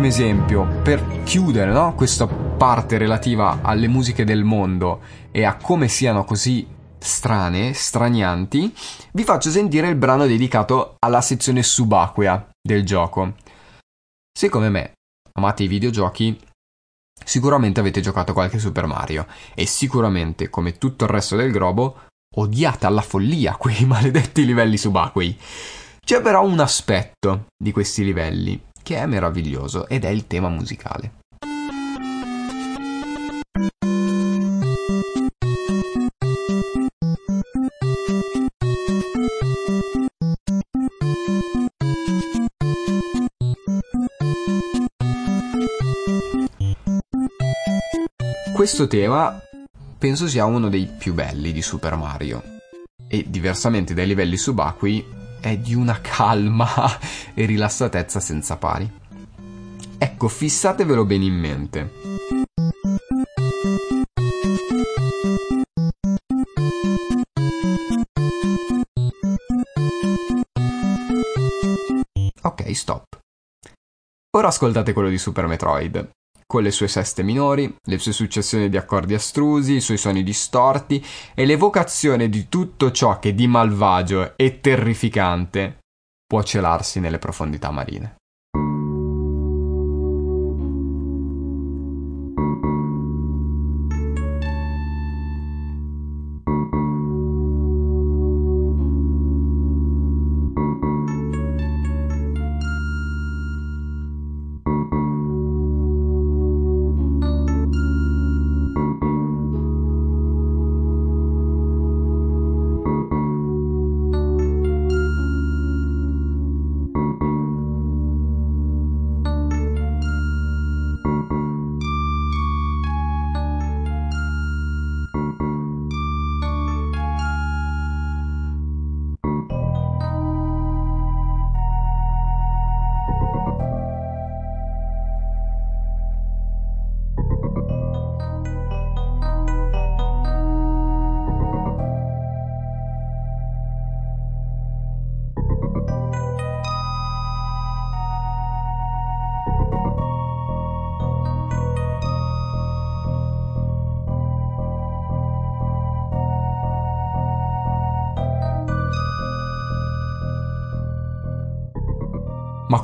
Ultimo 0.06 0.08
esempio, 0.08 0.82
per 0.84 1.24
chiudere 1.24 1.72
no, 1.72 1.96
questa 1.96 2.28
parte 2.28 2.98
relativa 2.98 3.62
alle 3.64 3.88
musiche 3.88 4.24
del 4.24 4.44
mondo 4.44 5.02
e 5.32 5.44
a 5.44 5.56
come 5.56 5.88
siano 5.88 6.24
così 6.24 6.68
strane, 7.00 7.74
stranianti, 7.74 8.74
vi 9.14 9.24
faccio 9.24 9.50
sentire 9.50 9.88
il 9.88 9.96
brano 9.96 10.28
dedicato 10.28 10.96
alla 11.00 11.22
sezione 11.22 11.64
subacquea 11.64 12.50
del 12.62 12.86
gioco. 12.86 13.34
Se 14.32 14.50
come 14.50 14.70
me 14.70 14.92
amate 15.34 15.64
i 15.64 15.68
videogiochi, 15.68 16.40
sicuramente 17.24 17.80
avete 17.80 18.02
giocato 18.02 18.34
qualche 18.34 18.60
Super 18.60 18.86
Mario 18.86 19.26
e 19.56 19.66
sicuramente, 19.66 20.50
come 20.50 20.78
tutto 20.78 21.06
il 21.06 21.10
resto 21.10 21.36
del 21.36 21.52
globo, 21.52 22.02
odiate 22.36 22.86
alla 22.86 23.02
follia 23.02 23.56
quei 23.56 23.86
maledetti 23.88 24.46
livelli 24.46 24.78
subacquei. 24.78 25.38
C'è 26.06 26.22
però 26.22 26.46
un 26.46 26.60
aspetto 26.60 27.46
di 27.58 27.72
questi 27.72 28.04
livelli 28.04 28.62
che 28.86 28.98
è 28.98 29.08
meraviglioso 29.08 29.88
ed 29.88 30.06
è 30.06 30.10
il 30.10 30.28
tema 30.28 30.48
musicale. 30.48 31.14
Questo 48.54 48.86
tema 48.88 49.42
penso 49.98 50.28
sia 50.28 50.46
uno 50.46 50.70
dei 50.70 50.86
più 50.86 51.16
belli 51.16 51.52
di 51.52 51.64
Super 51.64 51.96
Mario 51.96 52.44
e 53.08 53.26
diversamente 53.28 53.96
dai 53.96 54.06
livelli 54.06 54.38
subacquei 54.38 55.25
è 55.46 55.58
di 55.58 55.76
una 55.76 56.02
calma 56.02 56.68
e 57.36 57.46
rilassatezza 57.46 58.20
senza 58.20 58.58
pari. 58.58 58.92
Ecco, 60.00 60.28
fissatevelo 60.28 61.06
bene 61.06 61.26
in 61.26 61.34
mente. 61.36 61.92
Ok, 72.42 72.76
stop. 72.76 73.20
Ora 74.36 74.48
ascoltate 74.48 74.94
quello 74.94 75.10
di 75.10 75.20
Super 75.20 75.46
Metroid 75.46 76.10
con 76.56 76.64
le 76.64 76.72
sue 76.72 76.88
seste 76.88 77.22
minori, 77.22 77.76
le 77.84 77.98
sue 77.98 78.14
successioni 78.14 78.70
di 78.70 78.78
accordi 78.78 79.14
astrusi, 79.14 79.74
i 79.74 79.82
suoi 79.82 79.98
suoni 79.98 80.24
distorti 80.24 81.06
e 81.34 81.46
l'evocazione 81.46 82.30
di 82.30 82.48
tutto 82.48 82.92
ciò 82.92 83.20
che 83.20 83.36
di 83.36 83.46
malvagio 83.46 84.38
e 84.38 84.62
terrificante 84.62 85.80
può 86.26 86.42
celarsi 86.44 87.02
nelle 87.02 87.20
profondità 87.20 87.72
marine. 87.72 88.16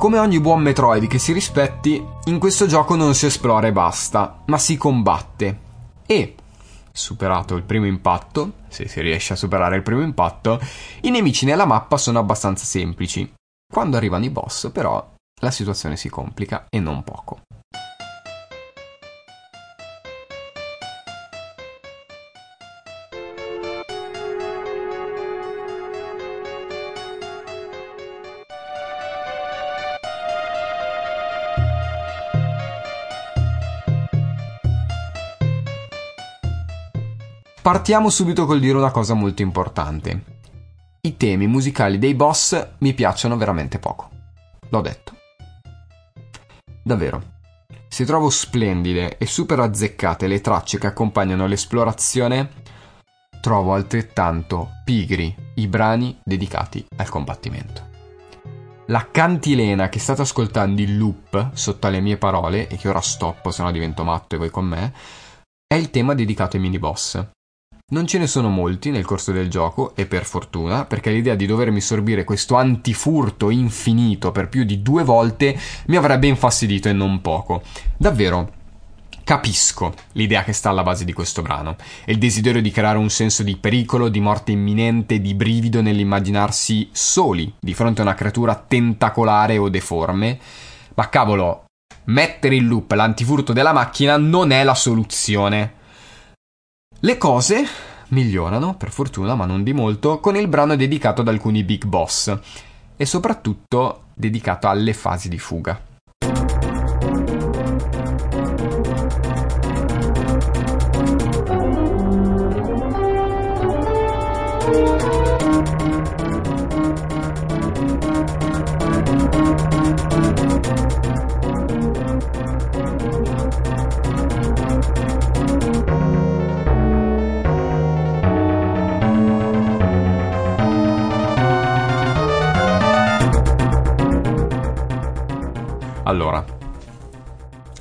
Come 0.02 0.18
ogni 0.18 0.40
buon 0.40 0.60
Metroid 0.62 1.06
che 1.06 1.20
si 1.20 1.32
rispetti, 1.32 2.04
in 2.24 2.40
questo 2.40 2.66
gioco 2.66 2.96
non 2.96 3.14
si 3.14 3.26
esplora 3.26 3.68
e 3.68 3.72
basta, 3.72 4.42
ma 4.46 4.58
si 4.58 4.76
combatte. 4.76 5.58
E, 6.04 6.34
superato 6.90 7.54
il 7.54 7.62
primo 7.62 7.86
impatto, 7.86 8.54
se 8.66 8.88
si 8.88 9.00
riesce 9.00 9.34
a 9.34 9.36
superare 9.36 9.76
il 9.76 9.84
primo 9.84 10.02
impatto, 10.02 10.60
i 11.02 11.10
nemici 11.10 11.44
nella 11.46 11.66
mappa 11.66 11.98
sono 11.98 12.18
abbastanza 12.18 12.64
semplici. 12.64 13.32
Quando 13.72 13.96
arrivano 13.96 14.24
i 14.24 14.30
boss, 14.30 14.72
però, 14.72 15.08
la 15.40 15.50
situazione 15.52 15.96
si 15.96 16.08
complica 16.08 16.66
e 16.68 16.80
non 16.80 17.04
poco. 17.04 17.42
Partiamo 37.62 38.10
subito 38.10 38.44
col 38.44 38.58
dire 38.58 38.76
una 38.76 38.90
cosa 38.90 39.14
molto 39.14 39.40
importante. 39.40 40.40
I 41.02 41.16
temi 41.16 41.46
musicali 41.46 41.96
dei 41.96 42.12
boss 42.12 42.70
mi 42.78 42.92
piacciono 42.92 43.36
veramente 43.36 43.78
poco. 43.78 44.10
L'ho 44.68 44.80
detto. 44.80 45.16
Davvero. 46.82 47.22
Se 47.86 48.04
trovo 48.04 48.30
splendide 48.30 49.16
e 49.16 49.26
super 49.26 49.60
azzeccate 49.60 50.26
le 50.26 50.40
tracce 50.40 50.76
che 50.78 50.88
accompagnano 50.88 51.46
l'esplorazione, 51.46 52.50
trovo 53.40 53.74
altrettanto 53.74 54.80
pigri 54.84 55.32
i 55.54 55.68
brani 55.68 56.18
dedicati 56.24 56.84
al 56.96 57.08
combattimento. 57.08 57.90
La 58.86 59.08
cantilena 59.08 59.88
che 59.88 60.00
state 60.00 60.22
ascoltando 60.22 60.80
in 60.80 60.98
loop 60.98 61.50
sotto 61.52 61.86
alle 61.86 62.00
mie 62.00 62.16
parole, 62.16 62.66
e 62.66 62.76
che 62.76 62.88
ora 62.88 63.00
stoppo 63.00 63.52
se 63.52 63.62
no 63.62 63.70
divento 63.70 64.02
matto 64.02 64.34
e 64.34 64.38
voi 64.38 64.50
con 64.50 64.64
me, 64.64 64.92
è 65.64 65.76
il 65.76 65.90
tema 65.90 66.14
dedicato 66.14 66.56
ai 66.56 66.62
mini 66.62 66.80
boss. 66.80 67.24
Non 67.92 68.06
ce 68.06 68.16
ne 68.16 68.26
sono 68.26 68.48
molti 68.48 68.90
nel 68.90 69.04
corso 69.04 69.32
del 69.32 69.50
gioco, 69.50 69.94
e 69.94 70.06
per 70.06 70.24
fortuna, 70.24 70.86
perché 70.86 71.10
l'idea 71.10 71.34
di 71.34 71.44
dovermi 71.44 71.82
sorbire 71.82 72.24
questo 72.24 72.56
antifurto 72.56 73.50
infinito 73.50 74.32
per 74.32 74.48
più 74.48 74.64
di 74.64 74.80
due 74.80 75.04
volte 75.04 75.58
mi 75.88 75.96
avrebbe 75.96 76.26
infastidito 76.26 76.88
e 76.88 76.94
non 76.94 77.20
poco. 77.20 77.62
Davvero, 77.98 78.60
Capisco 79.24 79.94
l'idea 80.12 80.42
che 80.42 80.52
sta 80.52 80.70
alla 80.70 80.82
base 80.82 81.04
di 81.04 81.12
questo 81.12 81.42
brano 81.42 81.76
il 82.06 82.18
desiderio 82.18 82.60
di 82.60 82.72
creare 82.72 82.98
un 82.98 83.08
senso 83.08 83.44
di 83.44 83.56
pericolo, 83.56 84.08
di 84.08 84.18
morte 84.18 84.50
imminente, 84.50 85.20
di 85.20 85.34
brivido 85.34 85.80
nell'immaginarsi 85.80 86.88
soli 86.90 87.54
di 87.60 87.72
fronte 87.72 88.00
a 88.00 88.04
una 88.04 88.14
creatura 88.14 88.56
tentacolare 88.56 89.58
o 89.58 89.68
deforme. 89.68 90.40
Ma 90.94 91.08
cavolo, 91.08 91.66
mettere 92.06 92.56
in 92.56 92.66
loop 92.66 92.90
l'antifurto 92.90 93.52
della 93.52 93.72
macchina 93.72 94.16
non 94.16 94.50
è 94.50 94.64
la 94.64 94.74
soluzione. 94.74 95.80
Le 97.04 97.18
cose 97.18 97.66
migliorano, 98.10 98.76
per 98.76 98.92
fortuna, 98.92 99.34
ma 99.34 99.44
non 99.44 99.64
di 99.64 99.72
molto, 99.72 100.20
con 100.20 100.36
il 100.36 100.46
brano 100.46 100.76
dedicato 100.76 101.22
ad 101.22 101.26
alcuni 101.26 101.64
big 101.64 101.84
boss 101.84 102.32
e 102.96 103.04
soprattutto 103.06 104.04
dedicato 104.14 104.68
alle 104.68 104.92
fasi 104.92 105.28
di 105.28 105.36
fuga. 105.36 105.91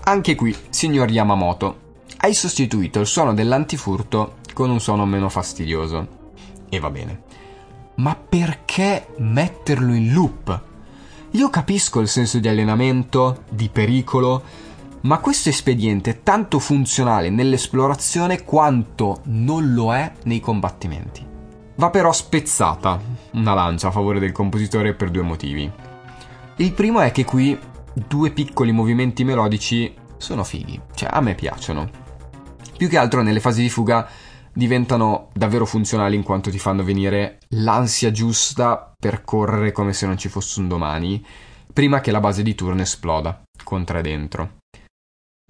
Anche 0.04 0.34
qui, 0.34 0.56
signor 0.70 1.12
Yamamoto, 1.12 1.90
hai 2.18 2.34
sostituito 2.34 3.00
il 3.00 3.06
suono 3.06 3.36
dell'antifurto 3.36 4.38
con 4.54 4.72
un 4.72 4.80
suono 4.80 5.06
meno 5.06 5.30
fastidioso. 5.30 6.20
E 6.70 6.80
va 6.80 6.90
bene. 6.90 7.22
Ma 7.96 8.16
perché 8.16 9.08
metterlo 9.18 9.94
in 9.94 10.12
loop? 10.12 10.62
Io 11.32 11.50
capisco 11.50 12.00
il 12.00 12.08
senso 12.08 12.40
di 12.40 12.48
allenamento, 12.48 13.44
di 13.50 13.70
pericolo, 13.70 14.42
ma 15.02 15.20
questo 15.20 15.50
espediente 15.50 16.10
è 16.10 16.24
tanto 16.24 16.58
funzionale 16.58 17.30
nell'esplorazione 17.30 18.44
quanto 18.44 19.22
non 19.26 19.74
lo 19.74 19.94
è 19.94 20.12
nei 20.24 20.40
combattimenti. 20.40 21.24
Va 21.76 21.90
però 21.92 22.12
spezzata 22.12 23.00
una 23.34 23.54
lancia 23.54 23.90
a 23.90 23.92
favore 23.92 24.20
del 24.20 24.32
compositore 24.32 24.94
per 24.94 25.12
due 25.12 25.22
motivi. 25.22 25.72
Il 26.58 26.74
primo 26.74 27.00
è 27.00 27.12
che 27.12 27.24
qui 27.24 27.58
due 27.94 28.32
piccoli 28.32 28.72
movimenti 28.72 29.24
melodici 29.24 29.94
sono 30.18 30.44
fighi, 30.44 30.80
cioè 30.94 31.10
a 31.12 31.22
me 31.22 31.36
piacciono. 31.36 31.90
Più 32.78 32.88
che 32.88 32.98
altro 32.98 33.22
nelle 33.22 33.40
fasi 33.40 33.62
di 33.62 33.70
fuga 33.70 34.08
diventano 34.54 35.30
davvero 35.34 35.66
funzionali 35.66 36.16
in 36.16 36.24
quanto 36.24 36.50
ti 36.50 36.60
fanno 36.60 36.84
venire 36.84 37.40
l'ansia 37.50 38.12
giusta 38.12 38.94
per 38.98 39.24
correre 39.24 39.72
come 39.72 39.94
se 39.94 40.06
non 40.06 40.18
ci 40.18 40.30
fosse 40.30 40.60
un 40.60 40.68
domani, 40.68 41.26
prima 41.74 42.02
che 42.02 42.12
la 42.12 42.20
base 42.20 42.44
di 42.44 42.56
turno 42.56 42.82
esploda 42.82 43.42
contra 43.64 44.00
e 44.00 44.02
dentro. 44.02 44.58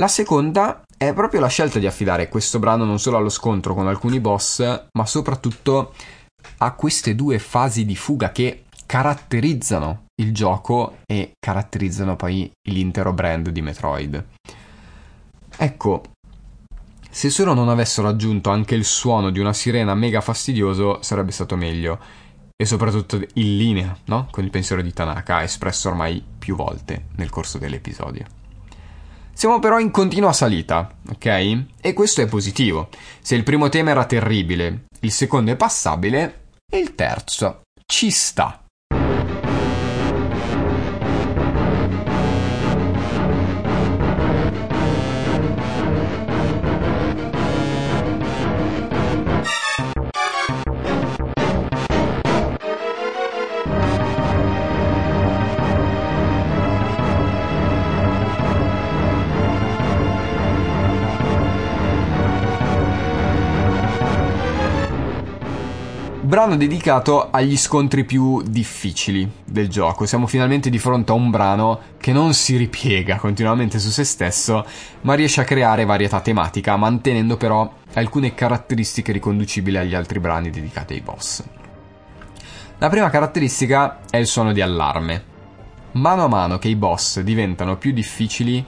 La 0.01 0.07
seconda 0.07 0.83
è 0.97 1.13
proprio 1.13 1.39
la 1.39 1.47
scelta 1.47 1.79
di 1.79 1.85
affidare 1.85 2.27
questo 2.27 2.59
brano 2.59 2.85
non 2.85 2.99
solo 2.99 3.17
allo 3.17 3.29
scontro 3.29 3.75
con 3.75 3.87
alcuni 3.87 4.19
boss, 4.19 4.87
ma 4.91 5.05
soprattutto 5.05 5.93
a 6.57 6.73
queste 6.73 7.13
due 7.13 7.37
fasi 7.39 7.85
di 7.85 7.95
fuga 7.95 8.31
che 8.31 8.65
caratterizzano 8.85 10.05
il 10.21 10.33
gioco 10.33 10.99
e 11.05 11.33
caratterizzano 11.39 12.15
poi 12.15 12.49
l'intero 12.69 13.11
brand 13.13 13.49
di 13.49 13.61
Metroid. 13.61 14.25
Ecco, 15.57 16.03
se 17.09 17.29
solo 17.29 17.53
non 17.53 17.69
avessero 17.69 18.07
aggiunto 18.07 18.49
anche 18.49 18.75
il 18.75 18.85
suono 18.85 19.31
di 19.31 19.39
una 19.39 19.53
sirena 19.53 19.93
mega 19.95 20.21
fastidioso 20.21 21.01
sarebbe 21.01 21.31
stato 21.31 21.55
meglio. 21.55 21.99
E 22.55 22.65
soprattutto 22.65 23.15
in 23.15 23.57
linea, 23.57 23.97
no? 24.05 24.27
Con 24.29 24.43
il 24.43 24.51
pensiero 24.51 24.83
di 24.83 24.93
Tanaka, 24.93 25.41
espresso 25.41 25.89
ormai 25.89 26.23
più 26.37 26.55
volte 26.55 27.07
nel 27.15 27.29
corso 27.29 27.57
dell'episodio. 27.57 28.25
Siamo 29.33 29.57
però 29.57 29.79
in 29.79 29.89
continua 29.89 30.31
salita, 30.31 30.97
ok? 31.09 31.65
E 31.81 31.93
questo 31.93 32.21
è 32.21 32.27
positivo. 32.27 32.89
Se 33.19 33.33
il 33.33 33.43
primo 33.43 33.69
tema 33.69 33.89
era 33.89 34.05
terribile, 34.05 34.83
il 34.99 35.11
secondo 35.11 35.51
è 35.51 35.55
passabile, 35.55 36.49
e 36.69 36.77
il 36.77 36.93
terzo 36.93 37.63
ci 37.85 38.11
sta. 38.11 38.60
Brano 66.41 66.57
dedicato 66.57 67.29
agli 67.29 67.55
scontri 67.55 68.03
più 68.03 68.41
difficili 68.41 69.31
del 69.45 69.67
gioco. 69.69 70.07
Siamo 70.07 70.25
finalmente 70.25 70.71
di 70.71 70.79
fronte 70.79 71.11
a 71.11 71.15
un 71.15 71.29
brano 71.29 71.79
che 71.97 72.11
non 72.11 72.33
si 72.33 72.57
ripiega 72.57 73.17
continuamente 73.17 73.77
su 73.77 73.91
se 73.91 74.03
stesso, 74.03 74.65
ma 75.01 75.13
riesce 75.13 75.41
a 75.41 75.43
creare 75.43 75.85
varietà 75.85 76.19
tematica, 76.19 76.75
mantenendo 76.77 77.37
però 77.37 77.71
alcune 77.93 78.33
caratteristiche 78.33 79.11
riconducibili 79.11 79.77
agli 79.77 79.93
altri 79.93 80.19
brani 80.19 80.49
dedicati 80.49 80.93
ai 80.95 81.01
boss. 81.01 81.43
La 82.79 82.89
prima 82.89 83.11
caratteristica 83.11 83.99
è 84.09 84.17
il 84.17 84.25
suono 84.25 84.51
di 84.51 84.61
allarme. 84.61 85.23
Mano 85.91 86.23
a 86.23 86.27
mano 86.27 86.57
che 86.57 86.69
i 86.69 86.75
boss 86.75 87.19
diventano 87.19 87.77
più 87.77 87.91
difficili, 87.91 88.65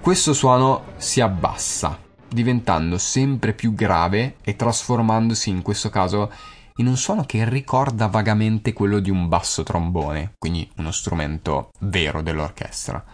questo 0.00 0.32
suono 0.32 0.84
si 0.96 1.20
abbassa, 1.20 1.98
diventando 2.26 2.96
sempre 2.96 3.52
più 3.52 3.74
grave 3.74 4.36
e 4.42 4.56
trasformandosi 4.56 5.50
in 5.50 5.60
questo 5.60 5.90
caso 5.90 6.32
in 6.76 6.86
un 6.86 6.96
suono 6.96 7.24
che 7.24 7.48
ricorda 7.48 8.06
vagamente 8.06 8.72
quello 8.72 8.98
di 8.98 9.10
un 9.10 9.28
basso 9.28 9.62
trombone, 9.62 10.32
quindi 10.38 10.70
uno 10.76 10.90
strumento 10.90 11.70
vero 11.80 12.22
dell'orchestra. 12.22 13.04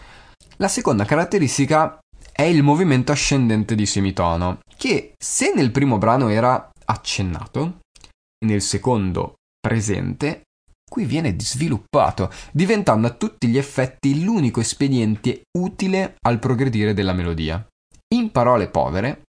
La 0.57 0.69
seconda 0.69 1.05
caratteristica 1.05 1.99
è 2.33 2.43
il 2.43 2.63
movimento 2.63 3.13
ascendente 3.13 3.75
di 3.75 3.87
semitono, 3.87 4.59
che 4.77 5.15
se 5.19 5.53
nel 5.55 5.71
primo 5.71 5.99
brano 5.99 6.29
era 6.29 6.71
accennato, 6.85 7.79
nel 8.45 8.63
secondo 8.63 9.35
presente, 9.59 10.43
qui 10.89 11.05
viene 11.05 11.35
sviluppato, 11.39 12.31
diventando 12.53 13.07
a 13.07 13.15
tutti 13.15 13.49
gli 13.49 13.59
effetti 13.59 14.23
l'unico 14.23 14.61
espediente 14.61 15.43
utile 15.59 16.17
al 16.27 16.39
progredire 16.39 16.95
della 16.95 17.13
melodia. 17.13 17.67
In 18.15 18.31
parole 18.31 18.69
povere, 18.69 19.23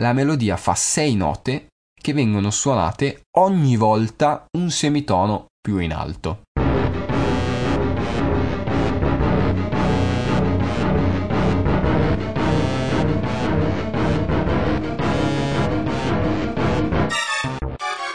la 0.00 0.12
melodia 0.12 0.56
fa 0.56 0.74
sei 0.74 1.14
note 1.14 1.68
che 2.04 2.12
vengono 2.12 2.50
suonate 2.50 3.22
ogni 3.38 3.76
volta 3.76 4.44
un 4.58 4.68
semitono 4.68 5.46
più 5.58 5.78
in 5.78 5.90
alto. 5.90 6.42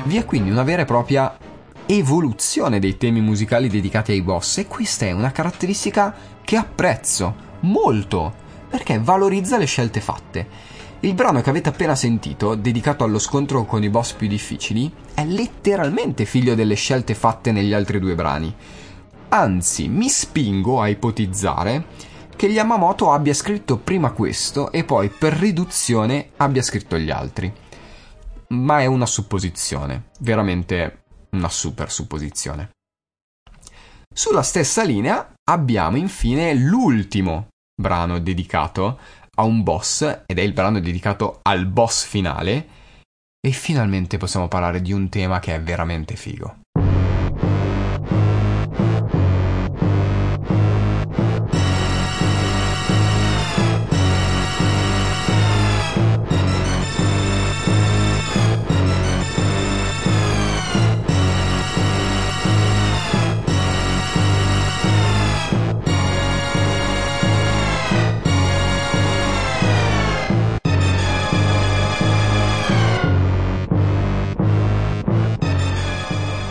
Vi 0.04 0.17
è 0.17 0.23
quindi 0.23 0.52
una 0.52 0.62
vera 0.62 0.84
e 0.84 0.86
propria 0.86 1.36
evoluzione 1.88 2.78
dei 2.78 2.95
temi 2.95 3.21
musicali 3.21 3.69
dedicati 3.69 4.12
ai 4.12 4.21
boss 4.21 4.60
e 4.60 4.67
questa 4.67 5.08
è 5.08 5.12
una 5.13 5.32
caratteristica 5.32 6.15
che 6.43 6.58
apprezzo 6.58 7.36
molto 7.62 8.32
perché 8.69 8.99
valorizza 8.99 9.58
le 9.58 9.65
scelte 9.65 9.99
fatte 9.99 10.78
il 11.01 11.13
brano 11.13 11.41
che 11.41 11.49
avete 11.49 11.69
appena 11.69 11.95
sentito, 11.95 12.55
dedicato 12.55 13.05
allo 13.05 13.19
scontro 13.19 13.63
con 13.63 13.83
i 13.83 13.89
boss 13.89 14.13
più 14.13 14.27
difficili, 14.27 14.91
è 15.13 15.23
letteralmente 15.23 16.25
figlio 16.25 16.55
delle 16.55 16.75
scelte 16.75 17.15
fatte 17.15 17.53
negli 17.53 17.73
altri 17.73 17.99
due 17.99 18.15
brani. 18.15 18.53
Anzi, 19.29 19.88
mi 19.88 20.09
spingo 20.09 20.81
a 20.81 20.89
ipotizzare 20.89 21.85
che 22.35 22.47
Yamamoto 22.47 23.12
abbia 23.12 23.33
scritto 23.33 23.77
prima 23.77 24.12
questo 24.12 24.71
e 24.71 24.83
poi 24.83 25.09
per 25.09 25.33
riduzione 25.33 26.31
abbia 26.38 26.62
scritto 26.62 26.97
gli 26.97 27.12
altri. 27.12 27.53
Ma 28.49 28.81
è 28.81 28.85
una 28.85 29.05
supposizione, 29.05 30.09
veramente 30.19 31.03
una 31.31 31.49
super 31.49 31.91
supposizione. 31.91 32.71
Sulla 34.13 34.41
stessa 34.41 34.83
linea 34.83 35.33
abbiamo 35.49 35.95
infine 35.95 36.53
l'ultimo 36.55 37.47
brano 37.79 38.19
dedicato 38.19 38.99
a 39.39 39.43
un 39.43 39.63
boss 39.63 40.02
ed 40.25 40.38
è 40.38 40.41
il 40.41 40.54
brano 40.54 40.80
dedicato 40.80 41.39
al 41.43 41.65
boss 41.65 42.04
finale 42.06 42.67
e 43.39 43.52
finalmente 43.52 44.17
possiamo 44.17 44.49
parlare 44.49 44.82
di 44.82 44.91
un 44.91 45.08
tema 45.08 45.39
che 45.39 45.56
è 45.56 45.62
veramente 45.62 46.17
figo. 46.17 46.60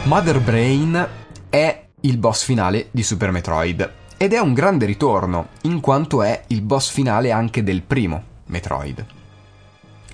Mother 0.09 0.41
Brain 0.41 1.09
è 1.51 1.87
il 2.01 2.17
boss 2.17 2.43
finale 2.43 2.89
di 2.93 3.03
Super 3.03 3.31
Metroid 3.31 3.93
ed 4.17 4.33
è 4.33 4.39
un 4.39 4.55
grande 4.55 4.87
ritorno, 4.87 5.49
in 5.65 5.81
quanto 5.81 6.23
è 6.23 6.45
il 6.47 6.63
boss 6.63 6.89
finale 6.89 7.31
anche 7.31 7.63
del 7.63 7.83
primo 7.83 8.23
Metroid. 8.47 9.05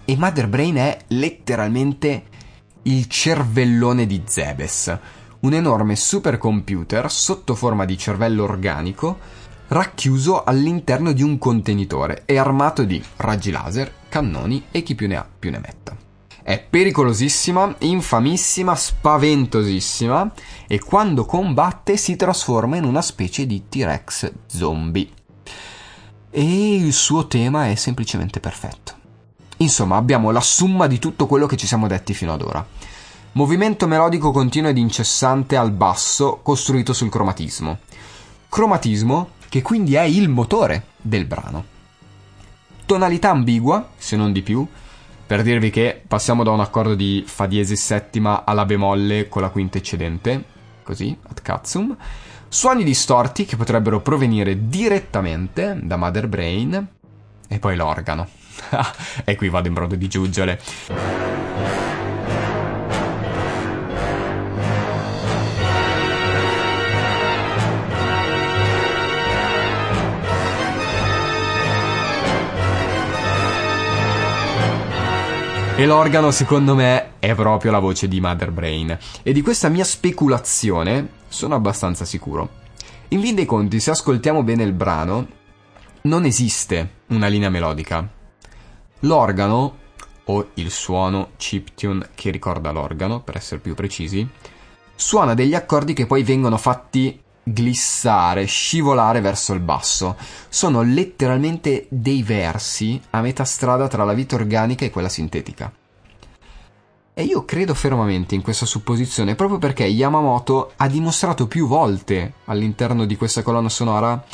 E 0.04 0.16
Mother 0.16 0.48
Brain 0.48 0.74
è 0.74 0.98
letteralmente 1.06 2.24
il 2.82 3.06
cervellone 3.06 4.04
di 4.04 4.20
Zebes, 4.24 4.98
un 5.38 5.52
enorme 5.52 5.94
supercomputer 5.94 7.08
sotto 7.08 7.54
forma 7.54 7.84
di 7.84 7.96
cervello 7.96 8.42
organico 8.42 9.18
racchiuso 9.68 10.42
all'interno 10.42 11.12
di 11.12 11.22
un 11.22 11.38
contenitore 11.38 12.22
e 12.24 12.36
armato 12.36 12.82
di 12.82 13.00
raggi 13.18 13.52
laser, 13.52 13.94
cannoni 14.08 14.64
e 14.72 14.82
chi 14.82 14.96
più 14.96 15.06
ne 15.06 15.16
ha 15.16 15.28
più 15.38 15.52
ne 15.52 15.60
metta. 15.60 16.03
È 16.46 16.60
pericolosissima, 16.60 17.74
infamissima, 17.78 18.74
spaventosissima 18.76 20.30
e 20.66 20.78
quando 20.78 21.24
combatte 21.24 21.96
si 21.96 22.16
trasforma 22.16 22.76
in 22.76 22.84
una 22.84 23.00
specie 23.00 23.46
di 23.46 23.66
T-Rex 23.66 24.30
zombie. 24.44 25.08
e 26.30 26.74
il 26.74 26.92
suo 26.92 27.28
tema 27.28 27.68
è 27.68 27.74
semplicemente 27.76 28.40
perfetto. 28.40 28.92
Insomma, 29.58 29.96
abbiamo 29.96 30.32
la 30.32 30.42
summa 30.42 30.86
di 30.86 30.98
tutto 30.98 31.26
quello 31.26 31.46
che 31.46 31.56
ci 31.56 31.66
siamo 31.66 31.86
detti 31.86 32.12
fino 32.12 32.34
ad 32.34 32.42
ora. 32.42 32.66
Movimento 33.32 33.86
melodico 33.86 34.30
continuo 34.30 34.68
ed 34.68 34.76
incessante 34.76 35.56
al 35.56 35.70
basso 35.70 36.40
costruito 36.42 36.92
sul 36.92 37.08
cromatismo. 37.08 37.78
Cromatismo 38.50 39.30
che 39.48 39.62
quindi 39.62 39.94
è 39.94 40.02
il 40.02 40.28
motore 40.28 40.88
del 41.00 41.24
brano. 41.24 41.64
Tonalità 42.84 43.30
ambigua, 43.30 43.92
se 43.96 44.16
non 44.16 44.30
di 44.32 44.42
più, 44.42 44.66
per 45.26 45.42
dirvi 45.42 45.70
che 45.70 46.02
passiamo 46.06 46.42
da 46.42 46.50
un 46.50 46.60
accordo 46.60 46.94
di 46.94 47.24
Fa 47.26 47.46
diesis 47.46 47.82
settima 47.82 48.44
alla 48.44 48.64
bemolle 48.64 49.28
con 49.28 49.42
la 49.42 49.48
quinta 49.48 49.78
eccedente, 49.78 50.44
così, 50.82 51.16
ad 51.28 51.40
cazzum, 51.40 51.96
suoni 52.48 52.84
distorti 52.84 53.44
che 53.44 53.56
potrebbero 53.56 54.00
provenire 54.00 54.68
direttamente 54.68 55.78
da 55.82 55.96
Mother 55.96 56.28
Brain 56.28 56.88
e 57.48 57.58
poi 57.58 57.76
l'organo. 57.76 58.28
e 59.24 59.36
qui 59.36 59.48
vado 59.48 59.68
in 59.68 59.74
brodo 59.74 59.94
di 59.94 60.08
giuggiole. 60.08 60.60
E 75.76 75.86
l'organo, 75.86 76.30
secondo 76.30 76.76
me, 76.76 77.14
è 77.18 77.34
proprio 77.34 77.72
la 77.72 77.80
voce 77.80 78.06
di 78.06 78.20
Mother 78.20 78.52
Brain. 78.52 78.96
E 79.24 79.32
di 79.32 79.42
questa 79.42 79.68
mia 79.68 79.82
speculazione 79.82 81.08
sono 81.26 81.56
abbastanza 81.56 82.04
sicuro. 82.04 82.48
In 83.08 83.20
fin 83.20 83.34
dei 83.34 83.44
conti, 83.44 83.80
se 83.80 83.90
ascoltiamo 83.90 84.44
bene 84.44 84.62
il 84.62 84.72
brano, 84.72 85.26
non 86.02 86.26
esiste 86.26 87.00
una 87.08 87.26
linea 87.26 87.50
melodica. 87.50 88.08
L'organo, 89.00 89.78
o 90.26 90.50
il 90.54 90.70
suono 90.70 91.30
chiptune 91.36 92.10
che 92.14 92.30
ricorda 92.30 92.70
l'organo, 92.70 93.20
per 93.20 93.34
essere 93.34 93.60
più 93.60 93.74
precisi, 93.74 94.26
suona 94.94 95.34
degli 95.34 95.56
accordi 95.56 95.92
che 95.92 96.06
poi 96.06 96.22
vengono 96.22 96.56
fatti 96.56 97.20
glissare, 97.44 98.46
scivolare 98.46 99.20
verso 99.20 99.52
il 99.52 99.60
basso. 99.60 100.16
Sono 100.48 100.82
letteralmente 100.82 101.86
dei 101.88 102.22
versi 102.22 103.00
a 103.10 103.20
metà 103.20 103.44
strada 103.44 103.86
tra 103.86 104.04
la 104.04 104.14
vita 104.14 104.34
organica 104.34 104.84
e 104.84 104.90
quella 104.90 105.08
sintetica. 105.08 105.72
E 107.16 107.22
io 107.22 107.44
credo 107.44 107.74
fermamente 107.74 108.34
in 108.34 108.42
questa 108.42 108.66
supposizione 108.66 109.36
proprio 109.36 109.58
perché 109.58 109.84
Yamamoto 109.84 110.72
ha 110.74 110.88
dimostrato 110.88 111.46
più 111.46 111.68
volte 111.68 112.34
all'interno 112.46 113.04
di 113.04 113.16
questa 113.16 113.42
colonna 113.42 113.68
sonora 113.68 114.24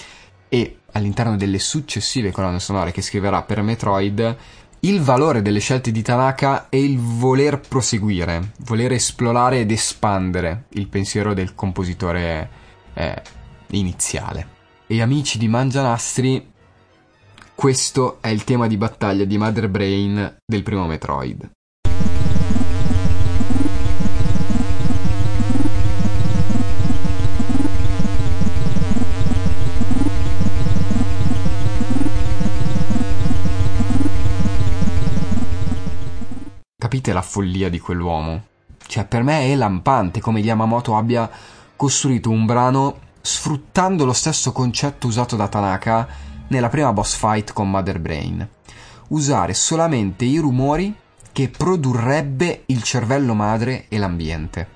e 0.48 0.78
all'interno 0.92 1.36
delle 1.36 1.58
successive 1.58 2.30
colonne 2.30 2.58
sonore 2.58 2.90
che 2.90 3.02
scriverà 3.02 3.42
per 3.42 3.60
Metroid 3.60 4.36
il 4.80 5.02
valore 5.02 5.42
delle 5.42 5.58
scelte 5.58 5.90
di 5.90 6.00
Tanaka 6.00 6.70
e 6.70 6.82
il 6.82 6.98
voler 6.98 7.60
proseguire, 7.60 8.52
voler 8.60 8.92
esplorare 8.92 9.60
ed 9.60 9.70
espandere 9.70 10.64
il 10.70 10.88
pensiero 10.88 11.34
del 11.34 11.54
compositore 11.54 12.59
eh, 12.94 13.22
iniziale. 13.70 14.58
E 14.86 15.00
amici 15.00 15.38
di 15.38 15.48
Mangianastri, 15.48 16.52
questo 17.54 18.18
è 18.20 18.28
il 18.28 18.44
tema 18.44 18.66
di 18.66 18.76
battaglia 18.76 19.24
di 19.24 19.38
Mother 19.38 19.68
Brain 19.68 20.36
del 20.44 20.62
primo 20.62 20.86
Metroid. 20.86 21.50
Capite 36.76 37.12
la 37.12 37.22
follia 37.22 37.68
di 37.68 37.78
quell'uomo? 37.78 38.46
Cioè, 38.84 39.04
per 39.04 39.22
me 39.22 39.42
è 39.42 39.54
lampante 39.54 40.20
come 40.20 40.40
Yamamoto 40.40 40.96
abbia 40.96 41.30
costruito 41.80 42.28
un 42.28 42.44
brano 42.44 42.98
sfruttando 43.22 44.04
lo 44.04 44.12
stesso 44.12 44.52
concetto 44.52 45.06
usato 45.06 45.34
da 45.34 45.48
Tanaka 45.48 46.06
nella 46.48 46.68
prima 46.68 46.92
boss 46.92 47.14
fight 47.14 47.54
con 47.54 47.70
Mother 47.70 47.98
Brain. 47.98 48.46
Usare 49.08 49.54
solamente 49.54 50.26
i 50.26 50.36
rumori 50.36 50.94
che 51.32 51.48
produrrebbe 51.48 52.64
il 52.66 52.82
cervello 52.82 53.32
madre 53.32 53.86
e 53.88 53.96
l'ambiente. 53.96 54.68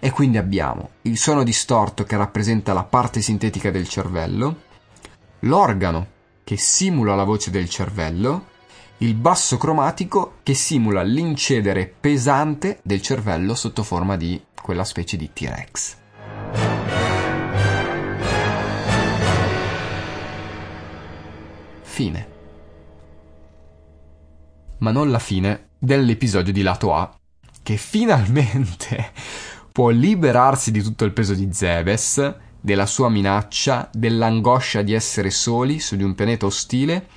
E 0.00 0.10
quindi 0.10 0.36
abbiamo 0.36 0.90
il 1.02 1.16
suono 1.16 1.44
distorto 1.44 2.04
che 2.04 2.18
rappresenta 2.18 2.74
la 2.74 2.84
parte 2.84 3.22
sintetica 3.22 3.70
del 3.70 3.88
cervello, 3.88 4.56
l'organo 5.40 6.06
che 6.44 6.58
simula 6.58 7.14
la 7.14 7.24
voce 7.24 7.50
del 7.50 7.70
cervello, 7.70 8.48
il 8.98 9.14
basso 9.14 9.56
cromatico 9.56 10.40
che 10.42 10.52
simula 10.52 11.00
l'incedere 11.02 11.86
pesante 11.86 12.80
del 12.82 13.00
cervello 13.00 13.54
sotto 13.54 13.82
forma 13.82 14.18
di 14.18 14.38
quella 14.60 14.84
specie 14.84 15.16
di 15.16 15.32
T-Rex. 15.32 16.00
Fine. 22.02 22.26
Ma 24.78 24.90
non 24.90 25.12
la 25.12 25.20
fine 25.20 25.68
dell'episodio 25.78 26.52
di 26.52 26.62
lato 26.62 26.92
A, 26.96 27.16
che 27.62 27.76
finalmente 27.76 29.12
può 29.70 29.90
liberarsi 29.90 30.72
di 30.72 30.82
tutto 30.82 31.04
il 31.04 31.12
peso 31.12 31.34
di 31.34 31.52
Zebes, 31.52 32.34
della 32.60 32.86
sua 32.86 33.08
minaccia, 33.08 33.88
dell'angoscia 33.92 34.82
di 34.82 34.94
essere 34.94 35.30
soli 35.30 35.78
su 35.78 35.94
di 35.94 36.02
un 36.02 36.16
pianeta 36.16 36.46
ostile 36.46 37.08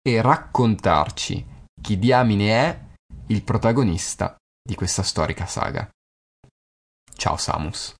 e 0.00 0.22
raccontarci 0.22 1.44
chi 1.80 1.98
diamine 1.98 2.50
è 2.50 2.80
il 3.26 3.42
protagonista 3.42 4.36
di 4.62 4.76
questa 4.76 5.02
storica 5.02 5.46
saga. 5.46 5.90
Ciao 7.16 7.36
Samus. 7.36 7.96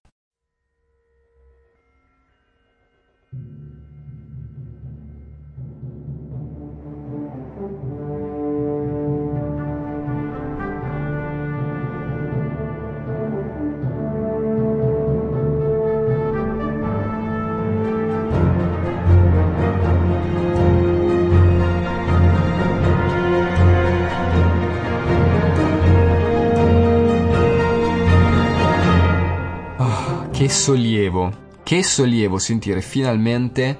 Sollievo, 30.50 31.32
che 31.62 31.84
sollievo 31.84 32.38
sentire 32.38 32.80
finalmente 32.80 33.78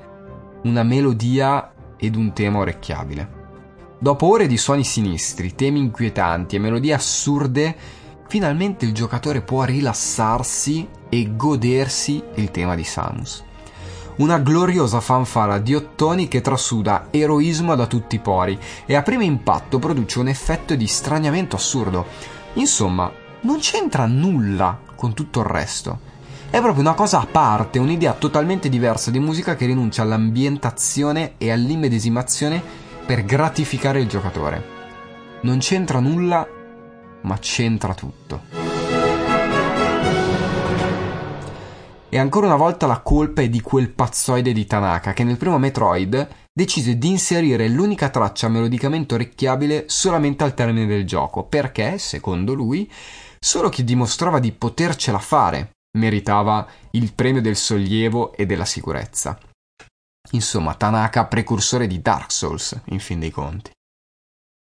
una 0.62 0.84
melodia 0.84 1.72
ed 1.96 2.14
un 2.14 2.32
tema 2.32 2.60
orecchiabile. 2.60 3.38
Dopo 3.98 4.30
ore 4.30 4.46
di 4.46 4.56
suoni 4.56 4.84
sinistri, 4.84 5.54
temi 5.56 5.80
inquietanti 5.80 6.56
e 6.56 6.58
melodie 6.60 6.94
assurde, 6.94 7.76
finalmente 8.28 8.84
il 8.84 8.94
giocatore 8.94 9.42
può 9.42 9.64
rilassarsi 9.64 10.88
e 11.08 11.36
godersi 11.36 12.22
il 12.36 12.52
tema 12.52 12.76
di 12.76 12.84
Samus. 12.84 13.42
Una 14.18 14.38
gloriosa 14.38 15.00
fanfara 15.00 15.58
di 15.58 15.74
ottoni 15.74 16.28
che 16.28 16.40
trasuda 16.40 17.08
eroismo 17.10 17.74
da 17.74 17.86
tutti 17.86 18.14
i 18.14 18.20
pori 18.20 18.56
e 18.86 18.94
a 18.94 19.02
primo 19.02 19.24
impatto 19.24 19.80
produce 19.80 20.20
un 20.20 20.28
effetto 20.28 20.76
di 20.76 20.86
straniamento 20.86 21.56
assurdo. 21.56 22.06
Insomma, 22.54 23.10
non 23.40 23.58
c'entra 23.58 24.06
nulla 24.06 24.78
con 24.94 25.14
tutto 25.14 25.40
il 25.40 25.46
resto. 25.46 26.09
È 26.50 26.60
proprio 26.60 26.82
una 26.82 26.94
cosa 26.94 27.20
a 27.20 27.26
parte, 27.26 27.78
un'idea 27.78 28.12
totalmente 28.12 28.68
diversa 28.68 29.12
di 29.12 29.20
musica 29.20 29.54
che 29.54 29.66
rinuncia 29.66 30.02
all'ambientazione 30.02 31.34
e 31.38 31.52
all'immedesimazione 31.52 32.60
per 33.06 33.24
gratificare 33.24 34.00
il 34.00 34.08
giocatore. 34.08 34.78
Non 35.42 35.58
c'entra 35.58 36.00
nulla, 36.00 36.44
ma 37.20 37.38
c'entra 37.38 37.94
tutto. 37.94 38.42
E 42.08 42.18
ancora 42.18 42.46
una 42.46 42.56
volta 42.56 42.88
la 42.88 42.98
colpa 42.98 43.42
è 43.42 43.48
di 43.48 43.60
quel 43.60 43.88
pazzoide 43.88 44.52
di 44.52 44.66
Tanaka 44.66 45.12
che 45.12 45.22
nel 45.22 45.36
primo 45.36 45.56
Metroid 45.56 46.28
decise 46.52 46.98
di 46.98 47.10
inserire 47.10 47.68
l'unica 47.68 48.08
traccia 48.08 48.48
melodicamente 48.48 49.14
orecchiabile 49.14 49.84
solamente 49.86 50.42
al 50.42 50.54
termine 50.54 50.86
del 50.86 51.06
gioco, 51.06 51.44
perché, 51.44 51.96
secondo 51.98 52.54
lui, 52.54 52.90
solo 53.38 53.68
chi 53.68 53.84
dimostrava 53.84 54.40
di 54.40 54.50
potercela 54.50 55.20
fare 55.20 55.70
meritava 55.98 56.66
il 56.92 57.12
premio 57.12 57.40
del 57.40 57.56
sollievo 57.56 58.32
e 58.32 58.46
della 58.46 58.64
sicurezza. 58.64 59.38
Insomma, 60.32 60.74
Tanaka 60.74 61.26
precursore 61.26 61.86
di 61.86 62.00
Dark 62.00 62.30
Souls, 62.30 62.80
in 62.86 63.00
fin 63.00 63.18
dei 63.18 63.30
conti. 63.30 63.70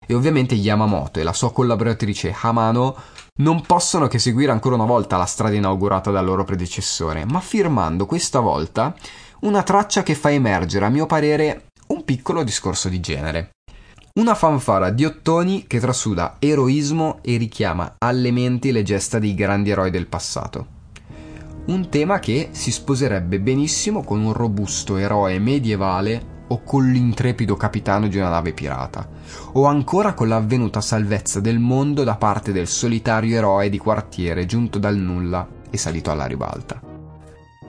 E 0.05 0.15
ovviamente 0.15 0.55
Yamamoto 0.55 1.19
e 1.19 1.23
la 1.23 1.34
sua 1.34 1.51
collaboratrice 1.51 2.36
Hamano 2.41 2.95
non 3.41 3.61
possono 3.61 4.07
che 4.07 4.17
seguire 4.17 4.51
ancora 4.51 4.73
una 4.75 4.86
volta 4.86 5.17
la 5.17 5.25
strada 5.25 5.53
inaugurata 5.53 6.09
dal 6.09 6.25
loro 6.25 6.43
predecessore, 6.43 7.25
ma 7.25 7.39
firmando 7.39 8.07
questa 8.07 8.39
volta 8.39 8.95
una 9.41 9.61
traccia 9.61 10.01
che 10.01 10.15
fa 10.15 10.32
emergere, 10.32 10.86
a 10.86 10.89
mio 10.89 11.05
parere, 11.05 11.67
un 11.88 12.03
piccolo 12.03 12.43
discorso 12.43 12.89
di 12.89 12.99
genere. 12.99 13.51
Una 14.15 14.34
fanfara 14.34 14.89
di 14.89 15.05
ottoni 15.05 15.67
che 15.67 15.80
trasuda 15.80 16.38
eroismo 16.39 17.19
e 17.21 17.38
richiama 17.38 17.95
alle 17.99 18.32
menti 18.32 18.71
le 18.71 18.82
gesta 18.82 19.19
dei 19.19 19.36
grandi 19.36 19.69
eroi 19.69 19.91
del 19.91 20.07
passato. 20.07 20.78
Un 21.70 21.88
tema 21.89 22.17
che 22.17 22.49
si 22.49 22.72
sposerebbe 22.72 23.39
benissimo 23.39 24.03
con 24.03 24.20
un 24.22 24.34
robusto 24.34 24.97
eroe 24.97 25.38
medievale 25.38 26.38
o 26.47 26.63
con 26.63 26.89
l'intrepido 26.89 27.55
capitano 27.55 28.07
di 28.07 28.17
una 28.17 28.30
nave 28.30 28.53
pirata, 28.53 29.07
o 29.51 29.65
ancora 29.65 30.15
con 30.15 30.30
l'avvenuta 30.30 30.82
salvezza 30.82 31.39
del 31.39 31.59
mondo 31.59 32.03
da 32.03 32.15
parte 32.15 32.51
del 32.51 32.65
solitario 32.65 33.38
eroe 33.38 33.70
di 33.70 33.78
quartiere 33.78 34.47
giunto 34.47 34.80
dal 34.80 34.97
nulla 34.97 35.47
e 35.70 35.78
salito 35.78 36.09
alla 36.09 36.26
ribalta. 36.26 36.82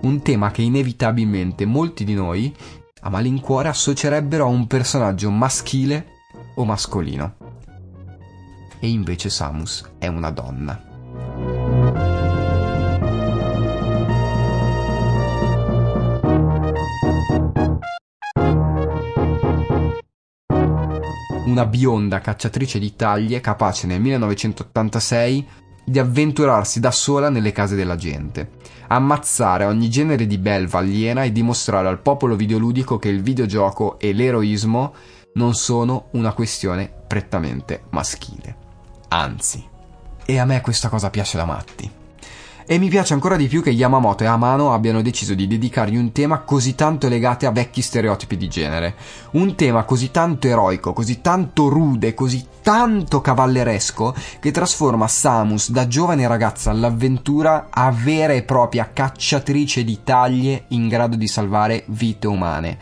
Un 0.01 0.23
tema 0.23 0.51
che 0.51 0.63
inevitabilmente 0.63 1.67
molti 1.67 2.05
di 2.05 2.15
noi, 2.15 2.57
a 3.03 3.11
malincuore, 3.11 3.69
associerebbero 3.69 4.47
a 4.47 4.49
un 4.49 4.67
personaggio 4.67 5.31
maschile 5.31 6.07
o 6.55 6.65
mascolino. 6.65 7.35
E 8.81 8.89
invece 8.89 9.29
Samus 9.29 9.85
è 9.99 10.07
una 10.07 10.31
donna. 10.31 10.89
Una 21.61 21.67
bionda 21.67 22.21
cacciatrice 22.21 22.79
di 22.79 22.97
taglie 22.97 23.41
capace 23.41 23.87
nel 23.87 24.01
1986 24.01 25.47
di 25.85 25.99
avventurarsi 25.99 26.81
da 26.81 26.91
sola 26.91 27.29
nelle 27.29 27.53
case 27.53 27.75
della 27.75 27.97
gente, 27.97 28.53
ammazzare 28.89 29.65
ogni 29.65 29.91
genere 29.91 30.27
di 30.27 30.39
belva 30.39 30.79
aliena 30.79 31.25
e 31.25 31.33
dimostrare 31.33 31.89
al 31.89 32.01
popolo 32.01 32.37
videoludico 32.37 32.99
che 32.99 33.09
il 33.09 33.23
videogioco 33.23 33.99
e 33.99 34.13
l'eroismo 34.13 34.95
non 35.35 35.55
sono 35.55 36.09
una 36.13 36.33
questione 36.33 36.91
prettamente 37.07 37.85
maschile. 37.91 38.57
Anzi. 39.09 39.69
E 40.25 40.39
a 40.39 40.45
me 40.45 40.61
questa 40.61 40.89
cosa 40.89 41.11
piace 41.11 41.37
da 41.37 41.45
matti. 41.45 42.00
E 42.71 42.79
mi 42.79 42.89
piace 42.89 43.15
ancora 43.15 43.35
di 43.35 43.49
più 43.49 43.65
che 43.65 43.71
Yamamoto 43.71 44.23
e 44.23 44.29
Amano 44.29 44.73
abbiano 44.73 45.03
deciso 45.03 45.35
di 45.35 45.49
dedicargli 45.49 45.97
un 45.97 46.13
tema 46.13 46.39
così 46.43 46.77
tanto 46.77 47.09
legato 47.09 47.49
a 47.49 47.51
vecchi 47.51 47.83
stereotipi 47.83 48.37
di 48.37 48.47
genere. 48.47 48.95
Un 49.33 49.57
tema 49.57 49.83
così 49.83 50.13
tanto 50.13 50.47
eroico, 50.47 50.93
così 50.93 51.21
tanto 51.21 51.69
rude, 51.69 52.15
così 52.15 52.47
tanto 52.63 53.21
cavalleresco, 53.21 54.15
che 54.39 54.53
trasforma 54.53 55.09
Samus 55.09 55.73
da 55.73 55.89
giovane 55.89 56.29
ragazza 56.29 56.71
all'avventura 56.71 57.71
a 57.71 57.91
vera 57.91 58.35
e 58.35 58.45
propria 58.45 58.93
cacciatrice 58.93 59.83
di 59.83 60.05
taglie 60.05 60.67
in 60.69 60.87
grado 60.87 61.17
di 61.17 61.27
salvare 61.27 61.83
vite 61.89 62.29
umane. 62.29 62.79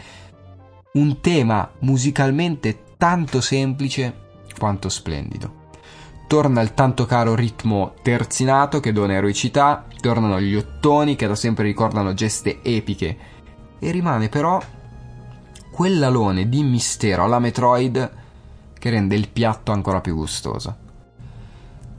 Un 0.93 1.19
tema 1.23 1.67
musicalmente 1.79 2.79
tanto 2.99 3.41
semplice 3.41 4.27
quanto 4.59 4.91
splendido 4.91 5.58
torna 6.29 6.61
il 6.61 6.75
tanto 6.75 7.07
caro 7.07 7.35
ritmo 7.35 7.95
terzinato 8.03 8.81
che 8.81 8.93
dona 8.93 9.15
eroicità, 9.15 9.87
tornano 9.99 10.39
gli 10.39 10.55
ottoni 10.55 11.17
che 11.17 11.27
da 11.27 11.35
sempre 11.35 11.65
ricordano 11.65 12.13
geste 12.13 12.61
epiche 12.63 13.17
e 13.79 13.91
rimane 13.91 14.29
però 14.29 14.61
quell'alone 15.71 16.49
di 16.51 16.63
mistero 16.63 17.25
alla 17.25 17.39
Metroid 17.39 18.13
che 18.79 18.91
rende 18.91 19.17
il 19.17 19.31
piatto 19.31 19.73
ancora 19.73 20.03
più 20.03 20.15
gustoso. 20.17 20.77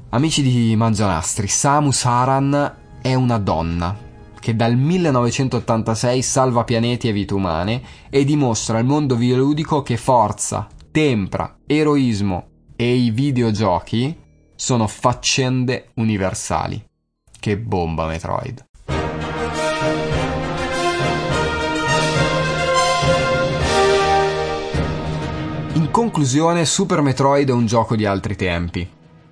Amici 0.09 0.43
di 0.43 0.75
Mangianastri, 0.75 1.47
Samus 1.47 2.05
Aran 2.05 2.75
è 3.01 3.15
una 3.15 3.39
donna 3.39 3.97
che 4.39 4.55
dal 4.55 4.75
1986 4.75 6.21
salva 6.21 6.63
pianeti 6.63 7.09
e 7.09 7.13
vite 7.13 7.33
umane 7.33 7.81
e 8.11 8.23
dimostra 8.25 8.77
al 8.77 8.85
mondo 8.85 9.15
videoludico 9.15 9.81
che 9.81 9.97
forza, 9.97 10.67
tempra, 10.91 11.57
eroismo 11.65 12.48
e 12.81 12.93
i 12.93 13.09
videogiochi 13.09 14.15
sono 14.55 14.87
faccende 14.87 15.89
universali. 15.95 16.81
Che 17.37 17.57
bomba 17.57 18.07
Metroid. 18.07 18.65
In 25.73 25.91
conclusione, 25.91 26.63
Super 26.63 27.01
Metroid 27.01 27.49
è 27.49 27.51
un 27.51 27.65
gioco 27.65 27.97
di 27.97 28.05
altri 28.05 28.37
tempi. 28.37 28.89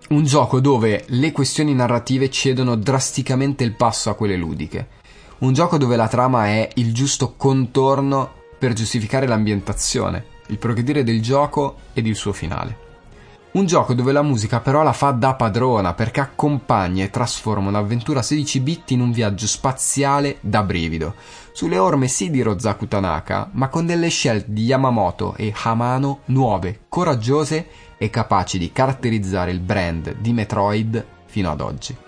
Un 0.09 0.25
gioco 0.25 0.59
dove 0.59 1.05
le 1.07 1.31
questioni 1.31 1.73
narrative 1.73 2.29
cedono 2.29 2.75
drasticamente 2.75 3.63
il 3.63 3.75
passo 3.75 4.09
a 4.09 4.15
quelle 4.15 4.35
ludiche. 4.35 4.89
Un 5.37 5.53
gioco 5.53 5.77
dove 5.77 5.95
la 5.95 6.09
trama 6.09 6.47
è 6.47 6.67
il 6.75 6.93
giusto 6.93 7.35
contorno 7.37 8.29
per 8.59 8.73
giustificare 8.73 9.25
l'ambientazione, 9.25 10.25
il 10.47 10.57
progredire 10.57 11.05
del 11.05 11.21
gioco 11.21 11.77
ed 11.93 12.07
il 12.07 12.15
suo 12.17 12.33
finale. 12.33 12.86
Un 13.49 13.65
gioco 13.65 13.93
dove 13.93 14.11
la 14.11 14.21
musica 14.21 14.59
però 14.59 14.83
la 14.83 14.93
fa 14.93 15.11
da 15.11 15.33
padrona 15.33 15.93
perché 15.93 16.19
accompagna 16.19 17.03
e 17.03 17.09
trasforma 17.09 17.69
un'avventura 17.69 18.21
16 18.21 18.59
bit 18.59 18.91
in 18.91 19.01
un 19.01 19.11
viaggio 19.11 19.47
spaziale 19.47 20.37
da 20.41 20.61
brivido. 20.63 21.15
Sulle 21.53 21.77
orme 21.77 22.07
sì 22.07 22.29
di 22.29 22.41
Rozaku 22.41 22.87
Tanaka, 22.87 23.49
ma 23.53 23.69
con 23.69 23.85
delle 23.85 24.09
scelte 24.09 24.51
di 24.53 24.65
Yamamoto 24.65 25.33
e 25.35 25.53
Hamano 25.63 26.19
nuove, 26.25 26.81
coraggiose 26.89 27.67
e 27.97 28.09
capaci 28.09 28.59
di 28.59 28.71
caratterizzare 28.71 29.49
il 29.49 29.59
brand 29.59 30.17
di 30.19 30.33
Metroid 30.33 31.05
fino 31.25 31.49
ad 31.49 31.61
oggi. 31.61 32.06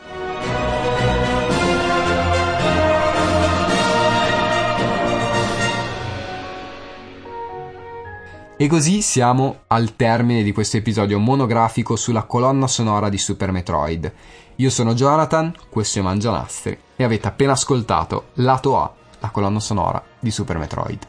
E 8.61 8.67
così 8.67 9.01
siamo 9.01 9.59
al 9.67 9.95
termine 9.95 10.43
di 10.43 10.51
questo 10.51 10.75
episodio 10.75 11.17
monografico 11.17 11.95
sulla 11.95 12.23
colonna 12.23 12.67
sonora 12.67 13.07
di 13.07 13.17
Super 13.17 13.53
Metroid. 13.53 14.11
Io 14.57 14.69
sono 14.69 14.93
Jonathan, 14.93 15.53
questo 15.69 15.99
è 15.99 16.01
Mangianastri 16.01 16.77
e 16.97 17.03
avete 17.05 17.29
appena 17.29 17.53
ascoltato 17.53 18.31
Lato 18.33 18.77
A, 18.77 18.93
la 19.19 19.29
colonna 19.29 19.61
sonora 19.61 20.03
di 20.19 20.29
Super 20.29 20.57
Metroid. 20.57 21.07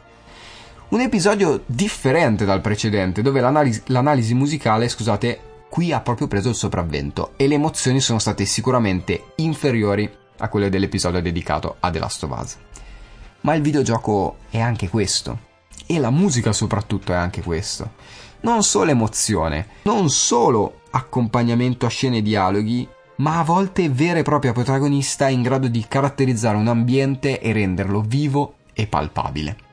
Un 0.91 1.01
episodio 1.01 1.61
differente 1.65 2.45
dal 2.45 2.61
precedente, 2.61 3.21
dove 3.21 3.41
l'analisi, 3.41 3.81
l'analisi 3.87 4.33
musicale, 4.33 4.87
scusate, 4.87 5.65
qui 5.67 5.91
ha 5.91 5.99
proprio 5.99 6.27
preso 6.27 6.47
il 6.47 6.55
sopravvento 6.55 7.33
e 7.35 7.49
le 7.49 7.55
emozioni 7.55 7.99
sono 7.99 8.19
state 8.19 8.45
sicuramente 8.45 9.33
inferiori 9.35 10.09
a 10.37 10.47
quelle 10.47 10.69
dell'episodio 10.69 11.21
dedicato 11.21 11.75
a 11.81 11.91
The 11.91 11.99
Last 11.99 12.23
of 12.23 12.39
Us. 12.41 12.57
Ma 13.41 13.55
il 13.55 13.61
videogioco 13.61 14.37
è 14.49 14.61
anche 14.61 14.87
questo 14.87 15.49
e 15.91 15.99
la 15.99 16.09
musica 16.09 16.53
soprattutto 16.53 17.11
è 17.11 17.15
anche 17.15 17.41
questo. 17.41 17.91
Non 18.41 18.63
solo 18.63 18.91
emozione, 18.91 19.67
non 19.83 20.09
solo 20.09 20.81
accompagnamento 20.91 21.85
a 21.85 21.89
scene 21.89 22.17
e 22.17 22.21
dialoghi, 22.21 22.87
ma 23.17 23.39
a 23.39 23.43
volte 23.43 23.89
vera 23.89 24.19
e 24.19 24.23
propria 24.23 24.53
protagonista 24.53 25.27
in 25.27 25.41
grado 25.41 25.67
di 25.67 25.85
caratterizzare 25.87 26.55
un 26.55 26.67
ambiente 26.67 27.41
e 27.41 27.51
renderlo 27.51 28.01
vivo 28.01 28.55
e 28.73 28.87
palpabile. 28.87 29.70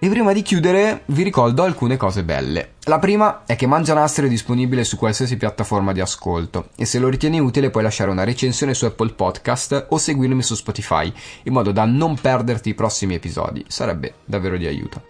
E 0.00 0.08
prima 0.08 0.32
di 0.32 0.42
chiudere 0.42 1.02
vi 1.06 1.24
ricordo 1.24 1.64
alcune 1.64 1.96
cose 1.96 2.22
belle. 2.22 2.74
La 2.84 3.00
prima 3.00 3.42
è 3.46 3.56
che 3.56 3.66
Mangianastri 3.66 4.26
è 4.26 4.28
disponibile 4.28 4.84
su 4.84 4.96
qualsiasi 4.96 5.36
piattaforma 5.36 5.92
di 5.92 6.00
ascolto 6.00 6.68
e 6.76 6.84
se 6.84 7.00
lo 7.00 7.08
ritieni 7.08 7.40
utile 7.40 7.70
puoi 7.70 7.82
lasciare 7.82 8.12
una 8.12 8.22
recensione 8.22 8.74
su 8.74 8.84
Apple 8.84 9.14
Podcast 9.14 9.86
o 9.88 9.98
seguirmi 9.98 10.40
su 10.40 10.54
Spotify 10.54 11.12
in 11.42 11.52
modo 11.52 11.72
da 11.72 11.84
non 11.84 12.14
perderti 12.14 12.68
i 12.68 12.74
prossimi 12.74 13.14
episodi. 13.14 13.64
Sarebbe 13.66 14.14
davvero 14.24 14.56
di 14.56 14.68
aiuto. 14.68 15.02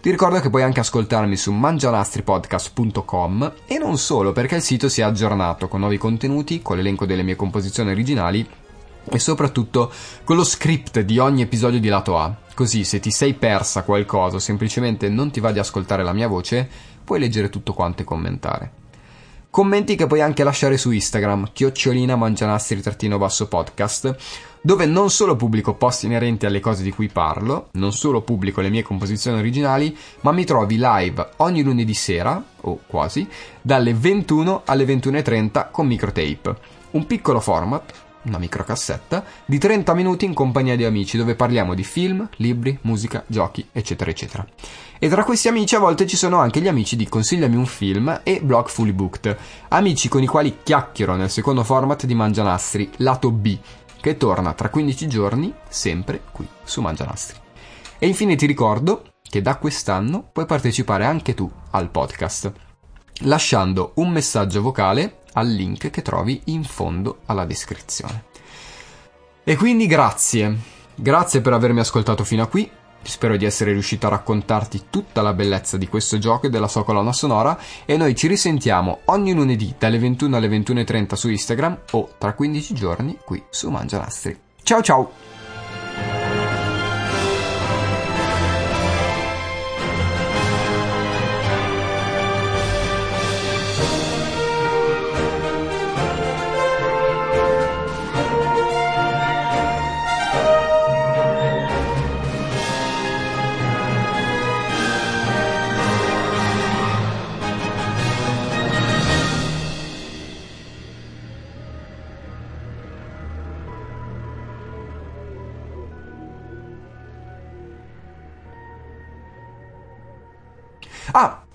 Ti 0.00 0.12
ricordo 0.12 0.38
che 0.38 0.48
puoi 0.48 0.62
anche 0.62 0.78
ascoltarmi 0.78 1.34
su 1.34 1.50
mangianastripodcast.com 1.50 3.52
e 3.66 3.78
non 3.78 3.98
solo 3.98 4.30
perché 4.30 4.54
il 4.54 4.62
sito 4.62 4.88
si 4.88 5.00
è 5.00 5.04
aggiornato 5.04 5.66
con 5.66 5.80
nuovi 5.80 5.98
contenuti, 5.98 6.62
con 6.62 6.76
l'elenco 6.76 7.04
delle 7.04 7.24
mie 7.24 7.34
composizioni 7.34 7.90
originali 7.90 8.48
e 9.10 9.18
soprattutto 9.18 9.92
con 10.24 10.36
lo 10.36 10.44
script 10.44 11.00
di 11.00 11.18
ogni 11.18 11.42
episodio 11.42 11.80
di 11.80 11.88
lato 11.88 12.18
A. 12.18 12.34
Così 12.54 12.84
se 12.84 13.00
ti 13.00 13.10
sei 13.10 13.34
persa 13.34 13.82
qualcosa 13.82 14.36
o 14.36 14.40
semplicemente 14.40 15.08
non 15.08 15.30
ti 15.30 15.40
va 15.40 15.52
di 15.52 15.58
ascoltare 15.58 16.02
la 16.02 16.12
mia 16.12 16.28
voce, 16.28 16.68
puoi 17.04 17.18
leggere 17.18 17.48
tutto 17.48 17.72
quanto 17.72 18.02
e 18.02 18.04
commentare. 18.04 18.72
Commenti 19.56 19.96
che 19.96 20.06
puoi 20.06 20.20
anche 20.20 20.44
lasciare 20.44 20.76
su 20.76 20.90
Instagram, 20.90 21.48
chiocciolina 21.50 22.14
mangianastri-basso 22.14 23.48
podcast, 23.48 24.14
dove 24.60 24.84
non 24.84 25.08
solo 25.08 25.34
pubblico 25.34 25.72
post 25.72 26.02
inerenti 26.02 26.44
alle 26.44 26.60
cose 26.60 26.82
di 26.82 26.90
cui 26.90 27.08
parlo, 27.08 27.68
non 27.72 27.94
solo 27.94 28.20
pubblico 28.20 28.60
le 28.60 28.68
mie 28.68 28.82
composizioni 28.82 29.38
originali, 29.38 29.96
ma 30.20 30.32
mi 30.32 30.44
trovi 30.44 30.76
live 30.78 31.26
ogni 31.36 31.62
lunedì 31.62 31.94
sera, 31.94 32.44
o 32.60 32.80
quasi, 32.86 33.26
dalle 33.62 33.94
21 33.94 34.62
alle 34.66 34.84
21.30 34.84 35.70
con 35.70 35.86
microtape. 35.86 36.56
Un 36.90 37.06
piccolo 37.06 37.40
format 37.40 37.92
una 38.26 38.38
microcassetta, 38.38 39.24
di 39.44 39.58
30 39.58 39.94
minuti 39.94 40.24
in 40.24 40.34
compagnia 40.34 40.76
di 40.76 40.84
amici 40.84 41.16
dove 41.16 41.34
parliamo 41.34 41.74
di 41.74 41.84
film, 41.84 42.28
libri, 42.36 42.78
musica, 42.82 43.24
giochi, 43.26 43.66
eccetera, 43.72 44.10
eccetera. 44.10 44.46
E 44.98 45.08
tra 45.08 45.24
questi 45.24 45.48
amici 45.48 45.74
a 45.74 45.78
volte 45.78 46.06
ci 46.06 46.16
sono 46.16 46.38
anche 46.38 46.60
gli 46.60 46.68
amici 46.68 46.96
di 46.96 47.08
Consigliami 47.08 47.56
un 47.56 47.66
film 47.66 48.20
e 48.22 48.40
Blog 48.42 48.68
Fully 48.68 48.92
Booked, 48.92 49.36
amici 49.68 50.08
con 50.08 50.22
i 50.22 50.26
quali 50.26 50.58
chiacchiero 50.62 51.14
nel 51.16 51.30
secondo 51.30 51.64
format 51.64 52.06
di 52.06 52.14
Mangianastri, 52.14 52.90
lato 52.96 53.30
B, 53.30 53.58
che 54.00 54.16
torna 54.16 54.52
tra 54.52 54.70
15 54.70 55.08
giorni, 55.08 55.52
sempre 55.68 56.22
qui 56.32 56.46
su 56.62 56.80
Mangianastri. 56.80 57.38
E 57.98 58.06
infine 58.06 58.36
ti 58.36 58.46
ricordo 58.46 59.04
che 59.22 59.42
da 59.42 59.56
quest'anno 59.56 60.28
puoi 60.32 60.46
partecipare 60.46 61.04
anche 61.04 61.34
tu 61.34 61.50
al 61.70 61.90
podcast, 61.90 62.52
lasciando 63.20 63.92
un 63.96 64.10
messaggio 64.10 64.60
vocale 64.60 65.22
al 65.36 65.48
link 65.48 65.90
che 65.90 66.02
trovi 66.02 66.42
in 66.46 66.64
fondo 66.64 67.20
alla 67.26 67.44
descrizione. 67.44 68.24
E 69.44 69.56
quindi 69.56 69.86
grazie, 69.86 70.56
grazie 70.94 71.40
per 71.40 71.52
avermi 71.52 71.80
ascoltato 71.80 72.24
fino 72.24 72.42
a 72.42 72.46
qui. 72.46 72.68
Spero 73.02 73.36
di 73.36 73.44
essere 73.44 73.70
riuscito 73.70 74.08
a 74.08 74.10
raccontarti 74.10 74.86
tutta 74.90 75.22
la 75.22 75.32
bellezza 75.32 75.76
di 75.76 75.86
questo 75.86 76.18
gioco 76.18 76.46
e 76.46 76.50
della 76.50 76.66
sua 76.66 76.84
colonna 76.84 77.12
sonora 77.12 77.56
e 77.84 77.96
noi 77.96 78.16
ci 78.16 78.26
risentiamo 78.26 79.02
ogni 79.04 79.32
lunedì 79.32 79.74
dalle 79.78 79.98
21 79.98 80.36
alle 80.36 80.48
21.30 80.48 81.14
su 81.14 81.28
Instagram 81.28 81.78
o 81.92 82.10
tra 82.18 82.34
15 82.34 82.74
giorni 82.74 83.16
qui 83.24 83.40
su 83.48 83.70
Mangianastri. 83.70 84.36
Ciao 84.64 84.82
ciao! 84.82 85.35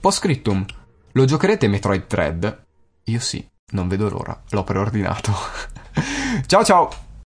Postscriptum. 0.02 0.66
Lo 1.12 1.26
giocherete 1.26 1.68
Metroid 1.68 2.08
Thread? 2.08 2.64
Io 3.06 3.20
sì, 3.20 3.48
non 3.72 3.88
vedo 3.88 4.10
l'ora. 4.10 4.42
L'ho 4.50 4.64
preordinato. 4.64 5.32
ciao 6.48 6.64
ciao! 6.64 7.10